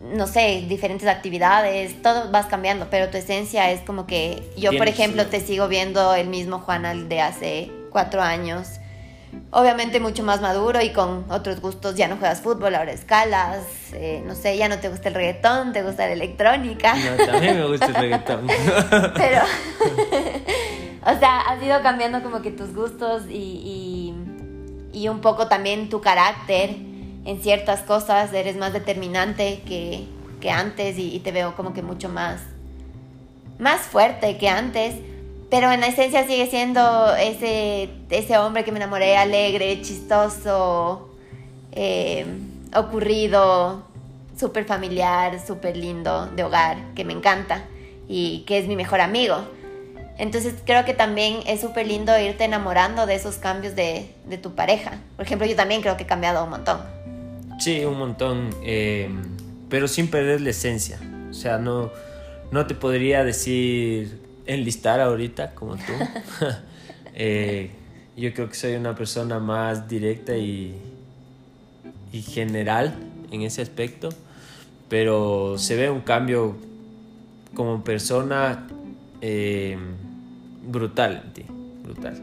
no 0.00 0.26
sé, 0.26 0.64
diferentes 0.68 1.08
actividades, 1.08 2.00
todo 2.02 2.30
vas 2.30 2.46
cambiando, 2.46 2.86
pero 2.90 3.08
tu 3.08 3.16
esencia 3.16 3.70
es 3.70 3.80
como 3.80 4.06
que 4.06 4.42
yo, 4.56 4.76
por 4.76 4.88
ejemplo, 4.88 5.26
te 5.26 5.40
sigo 5.40 5.68
viendo 5.68 6.14
el 6.14 6.28
mismo 6.28 6.60
Juan 6.60 6.86
al 6.86 7.08
de 7.08 7.20
hace 7.20 7.70
cuatro 7.90 8.22
años. 8.22 8.68
Obviamente 9.50 10.00
mucho 10.00 10.22
más 10.22 10.40
maduro 10.40 10.80
y 10.80 10.90
con 10.90 11.30
otros 11.30 11.60
gustos, 11.60 11.96
ya 11.96 12.06
no 12.08 12.16
juegas 12.16 12.40
fútbol, 12.40 12.74
ahora 12.74 12.92
escalas, 12.92 13.58
eh, 13.92 14.22
no 14.24 14.34
sé, 14.34 14.56
ya 14.56 14.68
no 14.68 14.78
te 14.78 14.88
gusta 14.88 15.08
el 15.08 15.14
reggaetón, 15.14 15.72
te 15.72 15.82
gusta 15.82 16.06
la 16.06 16.12
electrónica. 16.12 16.94
No, 16.94 17.26
también 17.26 17.56
me 17.56 17.66
gusta 17.66 17.86
el 17.86 17.94
reggaetón. 17.94 18.46
Pero, 19.16 19.42
o 21.02 21.18
sea, 21.18 21.40
has 21.40 21.62
ido 21.62 21.82
cambiando 21.82 22.22
como 22.22 22.40
que 22.40 22.52
tus 22.52 22.74
gustos 22.74 23.24
y, 23.28 24.14
y, 24.92 24.98
y 24.98 25.08
un 25.08 25.20
poco 25.20 25.48
también 25.48 25.88
tu 25.88 26.00
carácter 26.00 26.87
en 27.24 27.42
ciertas 27.42 27.80
cosas, 27.80 28.32
eres 28.32 28.56
más 28.56 28.72
determinante 28.72 29.62
que, 29.66 30.06
que 30.40 30.50
antes 30.50 30.98
y, 30.98 31.18
te 31.20 31.32
veo 31.32 31.54
como 31.56 31.74
que 31.74 31.82
mucho 31.82 32.08
más, 32.08 32.40
más 33.58 33.80
fuerte 33.82 34.38
que 34.38 34.48
antes. 34.48 34.94
Pero 35.50 35.72
en 35.72 35.80
la 35.80 35.86
esencia 35.86 36.26
sigue 36.26 36.46
siendo 36.46 37.14
ese, 37.16 37.88
ese 38.10 38.38
hombre 38.38 38.64
que 38.64 38.72
me 38.72 38.78
enamoré, 38.78 39.16
alegre, 39.16 39.80
chistoso, 39.80 41.08
eh, 41.72 42.26
ocurrido, 42.74 43.82
súper 44.36 44.64
familiar, 44.64 45.44
súper 45.44 45.76
lindo, 45.76 46.26
de 46.26 46.44
hogar, 46.44 46.76
que 46.94 47.04
me 47.04 47.14
encanta 47.14 47.64
y 48.08 48.44
que 48.46 48.58
es 48.58 48.68
mi 48.68 48.76
mejor 48.76 49.00
amigo. 49.00 49.36
Entonces 50.18 50.54
creo 50.66 50.84
que 50.84 50.94
también 50.94 51.40
es 51.46 51.60
súper 51.60 51.86
lindo 51.86 52.18
irte 52.18 52.44
enamorando 52.44 53.06
de 53.06 53.14
esos 53.14 53.36
cambios 53.36 53.76
de, 53.76 54.12
de, 54.26 54.36
tu 54.36 54.54
pareja. 54.54 54.98
Por 55.16 55.24
ejemplo, 55.24 55.46
yo 55.46 55.54
también 55.54 55.80
creo 55.80 55.96
que 55.96 56.02
he 56.02 56.06
cambiado 56.06 56.42
un 56.42 56.50
montón. 56.50 56.97
Sí, 57.58 57.84
un 57.84 57.98
montón, 57.98 58.50
eh, 58.62 59.10
pero 59.68 59.88
sin 59.88 60.08
perder 60.08 60.40
la 60.40 60.50
esencia. 60.50 61.00
O 61.30 61.34
sea, 61.34 61.58
no, 61.58 61.90
no 62.52 62.66
te 62.66 62.74
podría 62.74 63.24
decir 63.24 64.20
enlistar 64.46 65.00
ahorita 65.00 65.54
como 65.54 65.76
tú. 65.76 65.92
eh, 67.14 67.70
yo 68.16 68.32
creo 68.34 68.48
que 68.48 68.54
soy 68.54 68.74
una 68.74 68.94
persona 68.94 69.38
más 69.38 69.88
directa 69.88 70.36
y, 70.36 70.74
y 72.12 72.22
general 72.22 72.94
en 73.30 73.42
ese 73.42 73.62
aspecto, 73.62 74.08
pero 74.88 75.58
se 75.58 75.76
ve 75.76 75.90
un 75.90 76.00
cambio 76.00 76.56
como 77.54 77.82
persona 77.84 78.66
eh, 79.20 79.76
brutal 80.66 81.22
en 81.24 81.32
ti, 81.32 81.44
brutal. 81.82 82.20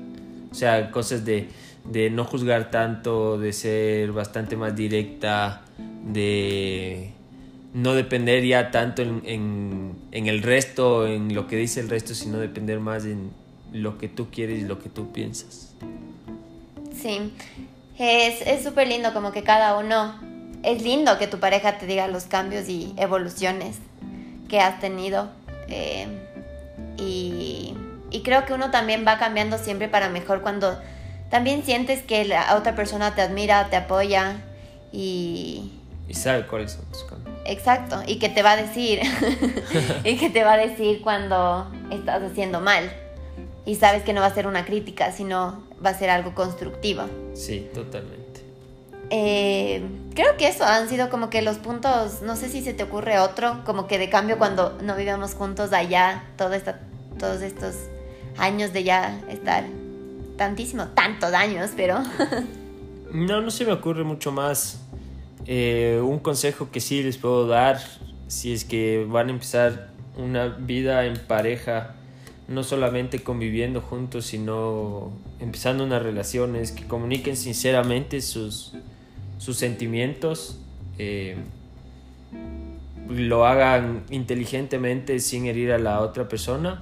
O 0.52 0.56
sea, 0.56 0.91
cosas 0.91 1.26
de, 1.26 1.50
de 1.89 2.10
no 2.10 2.26
juzgar 2.26 2.71
tanto, 2.71 3.38
de 3.38 3.54
ser 3.54 4.12
bastante 4.12 4.56
más 4.56 4.76
directa, 4.76 5.62
de 6.04 7.12
no 7.74 7.93
depender 7.93 8.43
ya 8.45 8.71
tanto 8.71 9.02
en, 9.02 9.95
en, 10.12 10.28
el 10.28 10.41
resto, 10.41 11.08
en 11.08 11.36
lo 11.36 11.48
que 11.48 11.58
dice 11.58 11.82
el 11.82 11.89
resto, 11.89 12.15
sino 12.15 12.38
depender 12.38 12.80
más 12.80 13.06
en 13.06 13.32
lo 13.71 13.98
que 13.98 14.08
tú 14.08 14.30
quieres 14.32 14.62
y 14.62 14.65
lo 14.65 14.80
que 14.80 14.89
tú 14.89 15.12
piensas. 15.12 15.74
Sí, 16.95 17.34
es 17.98 18.63
súper 18.63 18.88
lindo 18.88 19.13
como 19.13 19.32
que 19.32 19.43
cada 19.43 19.78
uno, 19.78 20.15
es 20.63 20.82
lindo 20.82 21.17
que 21.19 21.28
tu 21.28 21.39
pareja 21.39 21.78
te 21.78 21.86
diga 21.86 22.08
los 22.08 22.24
cambios 22.26 22.69
y 22.69 22.93
evoluciones 22.98 23.78
que 24.48 24.60
has 24.60 24.80
tenido. 24.80 25.30
Eh, 25.67 26.08
y, 26.98 27.74
y 28.10 28.21
creo 28.21 28.45
que 28.45 28.54
uno 28.54 28.71
también 28.71 29.04
va 29.06 29.17
cambiando 29.17 29.58
siempre 29.58 29.89
para 29.89 30.10
mejor 30.10 30.41
cuando 30.41 30.80
también 31.36 31.65
sientes 31.65 32.02
que 32.02 32.24
la 32.24 32.56
otra 32.56 32.76
persona 32.76 33.13
te 33.13 33.21
admira, 33.21 33.69
te 33.69 33.76
apoya 33.76 34.38
y... 34.93 35.69
Y 36.08 36.13
sabe 36.13 36.48
cuáles 36.48 36.71
son 36.71 36.86
tus 36.86 37.04
cambios. 37.04 37.38
Exacto, 37.43 38.02
y 38.08 38.19
que 38.19 38.30
te 38.30 38.41
va 38.41 38.54
a 38.54 38.56
decir, 38.56 39.02
y 40.06 40.15
que 40.15 40.30
te 40.30 40.45
va 40.45 40.54
a 40.54 40.58
decir 40.58 41.02
cuando 41.02 41.69
estás 41.91 42.24
haciendo 42.24 42.62
mal. 42.62 42.89
Y 43.65 43.76
sabes 43.76 44.04
que 44.04 44.13
no 44.13 44.21
va 44.21 44.28
a 44.28 44.34
ser 44.34 44.48
una 44.48 44.63
crítica, 44.63 45.12
sino 45.12 45.62
va 45.86 45.89
a 45.89 45.93
ser 45.93 46.10
algo 46.10 46.34
constructivo. 46.34 47.04
Sí, 47.34 47.67
totalmente. 47.74 48.39
Eh, 49.10 49.84
creo 50.13 50.38
que 50.38 50.48
eso 50.48 50.63
han 50.63 50.88
sido 50.88 51.10
como 51.10 51.30
que 51.30 51.41
los 51.41 51.58
puntos, 51.58 52.21
no 52.21 52.38
sé 52.38 52.48
si 52.48 52.63
se 52.63 52.74
te 52.74 52.84
ocurre 52.84 53.19
otro, 53.19 53.62
como 53.65 53.88
que 53.88 54.00
de 54.00 54.10
cambio 54.10 54.38
cuando 54.38 54.78
no 54.82 54.95
vivíamos 54.95 55.34
juntos 55.34 55.74
allá, 55.74 56.24
todo 56.38 56.54
esta, 56.54 56.80
todos 57.19 57.41
estos 57.41 57.76
años 58.38 58.71
de 58.71 58.86
ya 58.86 59.19
estar 59.28 59.65
tantísimo, 60.38 60.88
tantos 60.89 61.34
años, 61.34 61.71
pero... 61.76 62.00
no, 63.12 63.41
no 63.41 63.52
se 63.52 63.65
me 63.65 63.71
ocurre 63.71 64.04
mucho 64.04 64.32
más. 64.32 64.82
Eh, 65.45 66.02
un 66.04 66.19
consejo 66.19 66.71
que 66.71 66.80
sí 66.80 67.04
les 67.04 67.17
puedo 67.17 67.48
dar, 67.48 67.80
si 68.28 68.54
es 68.54 68.65
que 68.65 69.06
van 69.08 69.28
a 69.28 69.32
empezar 69.32 69.89
una 70.17 70.48
vida 70.48 71.06
en 71.06 71.17
pareja, 71.17 71.95
no 72.48 72.63
solamente 72.63 73.24
conviviendo 73.24 73.82
juntos, 73.82 74.26
sino 74.26 75.12
empezando 75.39 75.84
unas 75.84 76.02
relaciones, 76.02 76.71
que 76.71 76.88
comuniquen 76.88 77.38
sinceramente 77.38 78.21
sus, 78.21 78.74
sus 79.38 79.58
sentimientos, 79.58 80.60
eh, 80.98 81.36
lo 83.08 83.45
hagan 83.45 84.04
inteligentemente 84.10 85.19
sin 85.19 85.45
herir 85.45 85.71
a 85.71 85.78
la 85.78 86.02
otra 86.02 86.28
persona. 86.28 86.80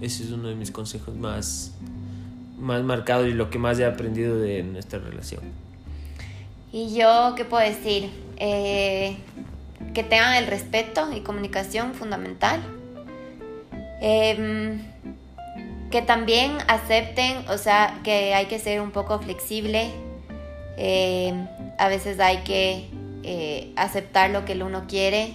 Ese 0.00 0.24
es 0.24 0.30
uno 0.30 0.48
de 0.48 0.56
mis 0.56 0.70
consejos 0.70 1.14
más, 1.14 1.74
más 2.62 2.82
marcados 2.84 3.26
y 3.26 3.32
lo 3.32 3.50
que 3.50 3.58
más 3.58 3.78
he 3.78 3.84
aprendido 3.84 4.38
de 4.38 4.62
nuestra 4.62 5.00
relación. 5.00 5.42
Y 6.72 6.94
yo, 6.94 7.34
¿qué 7.36 7.44
puedo 7.44 7.62
decir? 7.62 8.08
Eh, 8.38 9.16
que 9.92 10.02
tengan 10.04 10.36
el 10.36 10.46
respeto 10.46 11.12
y 11.12 11.20
comunicación 11.20 11.92
fundamental. 11.92 12.62
Em, 14.00 14.80
que 15.90 16.02
también 16.02 16.52
acepten, 16.68 17.48
o 17.48 17.58
sea, 17.58 18.00
que 18.04 18.32
hay 18.34 18.46
que 18.46 18.58
ser 18.58 18.80
un 18.80 18.92
poco 18.92 19.18
flexible. 19.18 19.90
Em, 20.76 21.46
a 21.78 21.88
veces 21.88 22.18
hay 22.20 22.38
que 22.38 22.86
eh, 23.24 23.72
aceptar 23.76 24.30
lo 24.30 24.44
que 24.44 24.52
el 24.52 24.62
uno 24.62 24.84
quiere 24.88 25.34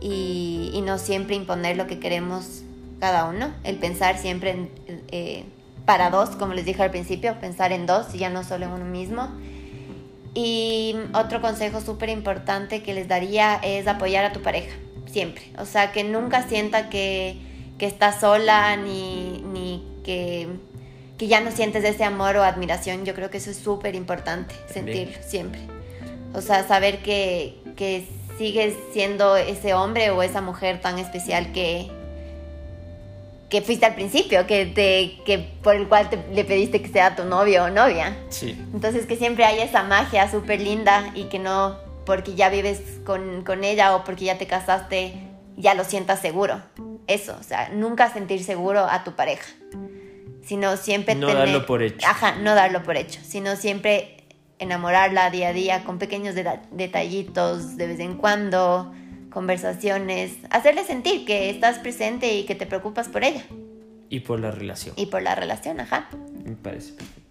y, 0.00 0.70
y, 0.74 0.80
no 0.82 0.98
siempre 0.98 1.36
imponer 1.36 1.76
lo 1.76 1.86
que 1.86 1.98
queremos 1.98 2.62
cada 3.00 3.26
uno. 3.26 3.52
El 3.64 3.76
pensar 3.76 4.18
siempre 4.18 4.50
en, 4.50 4.70
eh, 5.08 5.44
para 5.84 6.10
dos, 6.10 6.30
como 6.30 6.54
les 6.54 6.64
dije 6.64 6.82
al 6.82 6.90
principio, 6.90 7.38
pensar 7.40 7.72
en 7.72 7.86
dos 7.86 8.14
y 8.14 8.18
ya 8.18 8.30
no 8.30 8.44
solo 8.44 8.66
en 8.66 8.72
uno 8.72 8.84
mismo. 8.84 9.28
Y 10.34 10.96
otro 11.12 11.42
consejo 11.42 11.80
súper 11.80 12.08
importante 12.08 12.82
que 12.82 12.94
les 12.94 13.08
daría 13.08 13.56
es 13.56 13.86
apoyar 13.86 14.24
a 14.24 14.32
tu 14.32 14.40
pareja, 14.40 14.74
siempre. 15.06 15.44
O 15.58 15.66
sea, 15.66 15.92
que 15.92 16.04
nunca 16.04 16.48
sienta 16.48 16.88
que, 16.88 17.36
que 17.78 17.86
está 17.86 18.18
sola 18.18 18.76
ni, 18.76 19.42
ni 19.52 19.84
que, 20.04 20.48
que, 21.18 21.26
ya 21.26 21.40
no 21.40 21.50
sientes 21.50 21.84
ese 21.84 22.04
amor 22.04 22.36
o 22.36 22.42
admiración. 22.42 23.04
Yo 23.04 23.14
creo 23.14 23.28
que 23.28 23.38
eso 23.38 23.50
es 23.50 23.58
súper 23.58 23.94
importante, 23.94 24.54
sentirlo 24.72 25.18
siempre. 25.26 25.60
O 26.32 26.40
sea, 26.40 26.66
saber 26.66 27.02
que, 27.02 27.60
que 27.76 28.06
sigues 28.38 28.74
siendo 28.94 29.36
ese 29.36 29.74
hombre 29.74 30.10
o 30.10 30.22
esa 30.22 30.40
mujer 30.40 30.80
tan 30.80 30.98
especial 30.98 31.52
que, 31.52 31.90
que 33.52 33.60
fuiste 33.60 33.84
al 33.84 33.94
principio, 33.94 34.46
que, 34.46 34.64
te, 34.64 35.22
que 35.26 35.38
por 35.38 35.76
el 35.76 35.86
cual 35.86 36.08
te, 36.08 36.16
le 36.32 36.42
pediste 36.42 36.80
que 36.80 36.88
sea 36.88 37.14
tu 37.14 37.24
novio 37.24 37.64
o 37.64 37.70
novia. 37.70 38.16
Sí. 38.30 38.58
Entonces 38.72 39.04
que 39.04 39.14
siempre 39.14 39.44
haya 39.44 39.62
esa 39.62 39.82
magia 39.82 40.30
súper 40.30 40.58
linda 40.58 41.12
y 41.14 41.24
que 41.24 41.38
no 41.38 41.76
porque 42.06 42.34
ya 42.34 42.48
vives 42.48 42.80
con, 43.04 43.44
con, 43.44 43.62
ella 43.62 43.94
o 43.94 44.04
porque 44.04 44.24
ya 44.24 44.38
te 44.38 44.46
casaste 44.46 45.12
ya 45.58 45.74
lo 45.74 45.84
sientas 45.84 46.20
seguro. 46.20 46.62
Eso, 47.06 47.36
o 47.38 47.42
sea, 47.42 47.68
nunca 47.68 48.10
sentir 48.10 48.42
seguro 48.42 48.86
a 48.88 49.04
tu 49.04 49.12
pareja. 49.12 49.52
Sino 50.42 50.78
siempre 50.78 51.14
no 51.14 51.26
tener... 51.26 51.44
darlo 51.44 51.66
por 51.66 51.82
hecho. 51.82 52.08
Ajá, 52.08 52.36
no 52.36 52.54
darlo 52.54 52.82
por 52.82 52.96
hecho, 52.96 53.20
sino 53.22 53.56
siempre 53.56 54.24
enamorarla 54.60 55.28
día 55.28 55.48
a 55.48 55.52
día 55.52 55.84
con 55.84 55.98
pequeños 55.98 56.34
detallitos 56.70 57.76
de 57.76 57.86
vez 57.86 58.00
en 58.00 58.16
cuando 58.16 58.94
conversaciones, 59.32 60.34
hacerle 60.50 60.84
sentir 60.84 61.24
que 61.24 61.50
estás 61.50 61.78
presente 61.78 62.32
y 62.34 62.44
que 62.44 62.54
te 62.54 62.66
preocupas 62.66 63.08
por 63.08 63.24
ella. 63.24 63.44
Y 64.08 64.20
por 64.20 64.40
la 64.40 64.50
relación. 64.50 64.94
Y 64.98 65.06
por 65.06 65.22
la 65.22 65.34
relación, 65.34 65.80
ajá. 65.80 66.08
Me 66.44 66.54
parece 66.54 66.92
perfecto. 66.92 67.22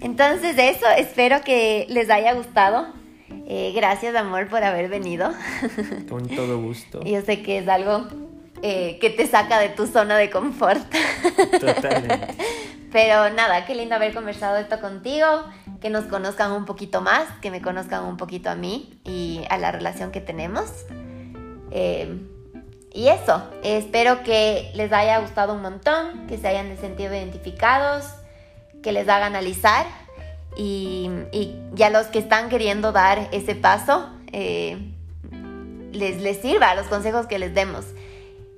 Entonces 0.00 0.56
eso, 0.58 0.86
espero 0.96 1.40
que 1.42 1.86
les 1.88 2.10
haya 2.10 2.32
gustado. 2.34 2.86
Eh, 3.48 3.72
gracias, 3.74 4.14
amor, 4.14 4.48
por 4.48 4.62
haber 4.62 4.88
venido. 4.88 5.32
Con 6.08 6.28
todo 6.28 6.60
gusto. 6.60 7.02
Yo 7.04 7.22
sé 7.22 7.42
que 7.42 7.58
es 7.58 7.68
algo 7.68 8.06
eh, 8.62 8.98
que 9.00 9.10
te 9.10 9.26
saca 9.26 9.58
de 9.58 9.70
tu 9.70 9.86
zona 9.86 10.16
de 10.16 10.30
confort. 10.30 10.82
Totalmente. 11.60 12.34
Pero 12.92 13.30
nada, 13.30 13.66
qué 13.66 13.74
lindo 13.74 13.94
haber 13.94 14.14
conversado 14.14 14.56
esto 14.56 14.80
contigo, 14.80 15.26
que 15.80 15.90
nos 15.90 16.04
conozcan 16.04 16.52
un 16.52 16.64
poquito 16.64 17.00
más, 17.00 17.28
que 17.42 17.50
me 17.50 17.60
conozcan 17.60 18.04
un 18.04 18.16
poquito 18.16 18.48
a 18.48 18.54
mí 18.54 18.98
y 19.04 19.42
a 19.50 19.58
la 19.58 19.72
relación 19.72 20.12
que 20.12 20.20
tenemos. 20.20 20.70
Eh, 21.78 22.08
y 22.94 23.08
eso, 23.08 23.42
espero 23.62 24.22
que 24.22 24.70
les 24.74 24.90
haya 24.92 25.18
gustado 25.18 25.52
un 25.52 25.60
montón, 25.60 26.26
que 26.26 26.38
se 26.38 26.48
hayan 26.48 26.74
sentido 26.78 27.14
identificados, 27.14 28.06
que 28.82 28.92
les 28.92 29.06
haga 29.06 29.26
analizar 29.26 29.84
y, 30.56 31.10
y 31.32 31.54
ya 31.74 31.90
los 31.90 32.06
que 32.06 32.18
están 32.18 32.48
queriendo 32.48 32.92
dar 32.92 33.28
ese 33.32 33.54
paso, 33.54 34.08
eh, 34.32 34.78
les, 35.92 36.22
les 36.22 36.40
sirva 36.40 36.74
los 36.74 36.86
consejos 36.86 37.26
que 37.26 37.38
les 37.38 37.52
demos. 37.52 37.84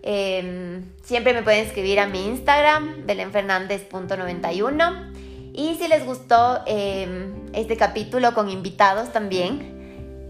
Eh, 0.04 0.80
siempre 1.02 1.34
me 1.34 1.42
pueden 1.42 1.66
escribir 1.66 1.98
a 1.98 2.06
mi 2.06 2.24
Instagram, 2.24 3.04
belenfernandez.91. 3.04 5.12
Y 5.54 5.74
si 5.74 5.88
les 5.88 6.06
gustó 6.06 6.60
eh, 6.66 7.32
este 7.52 7.76
capítulo 7.76 8.32
con 8.34 8.48
invitados 8.48 9.12
también, 9.12 9.77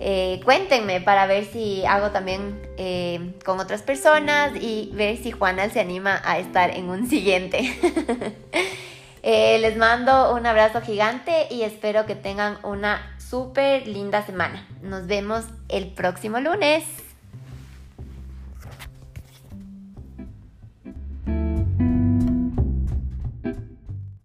eh, 0.00 0.40
cuéntenme 0.44 1.00
para 1.00 1.26
ver 1.26 1.44
si 1.44 1.84
hago 1.84 2.10
también 2.10 2.60
eh, 2.76 3.34
con 3.44 3.58
otras 3.58 3.82
personas 3.82 4.52
y 4.54 4.90
ver 4.94 5.16
si 5.16 5.32
Juana 5.32 5.68
se 5.70 5.80
anima 5.80 6.20
a 6.24 6.38
estar 6.38 6.70
en 6.70 6.88
un 6.88 7.08
siguiente. 7.08 7.58
eh, 9.22 9.58
les 9.58 9.76
mando 9.76 10.34
un 10.34 10.46
abrazo 10.46 10.80
gigante 10.80 11.48
y 11.50 11.62
espero 11.62 12.06
que 12.06 12.14
tengan 12.14 12.58
una 12.62 13.16
súper 13.18 13.88
linda 13.88 14.24
semana. 14.24 14.66
Nos 14.82 15.06
vemos 15.06 15.44
el 15.68 15.88
próximo 15.88 16.38
lunes. 16.38 17.07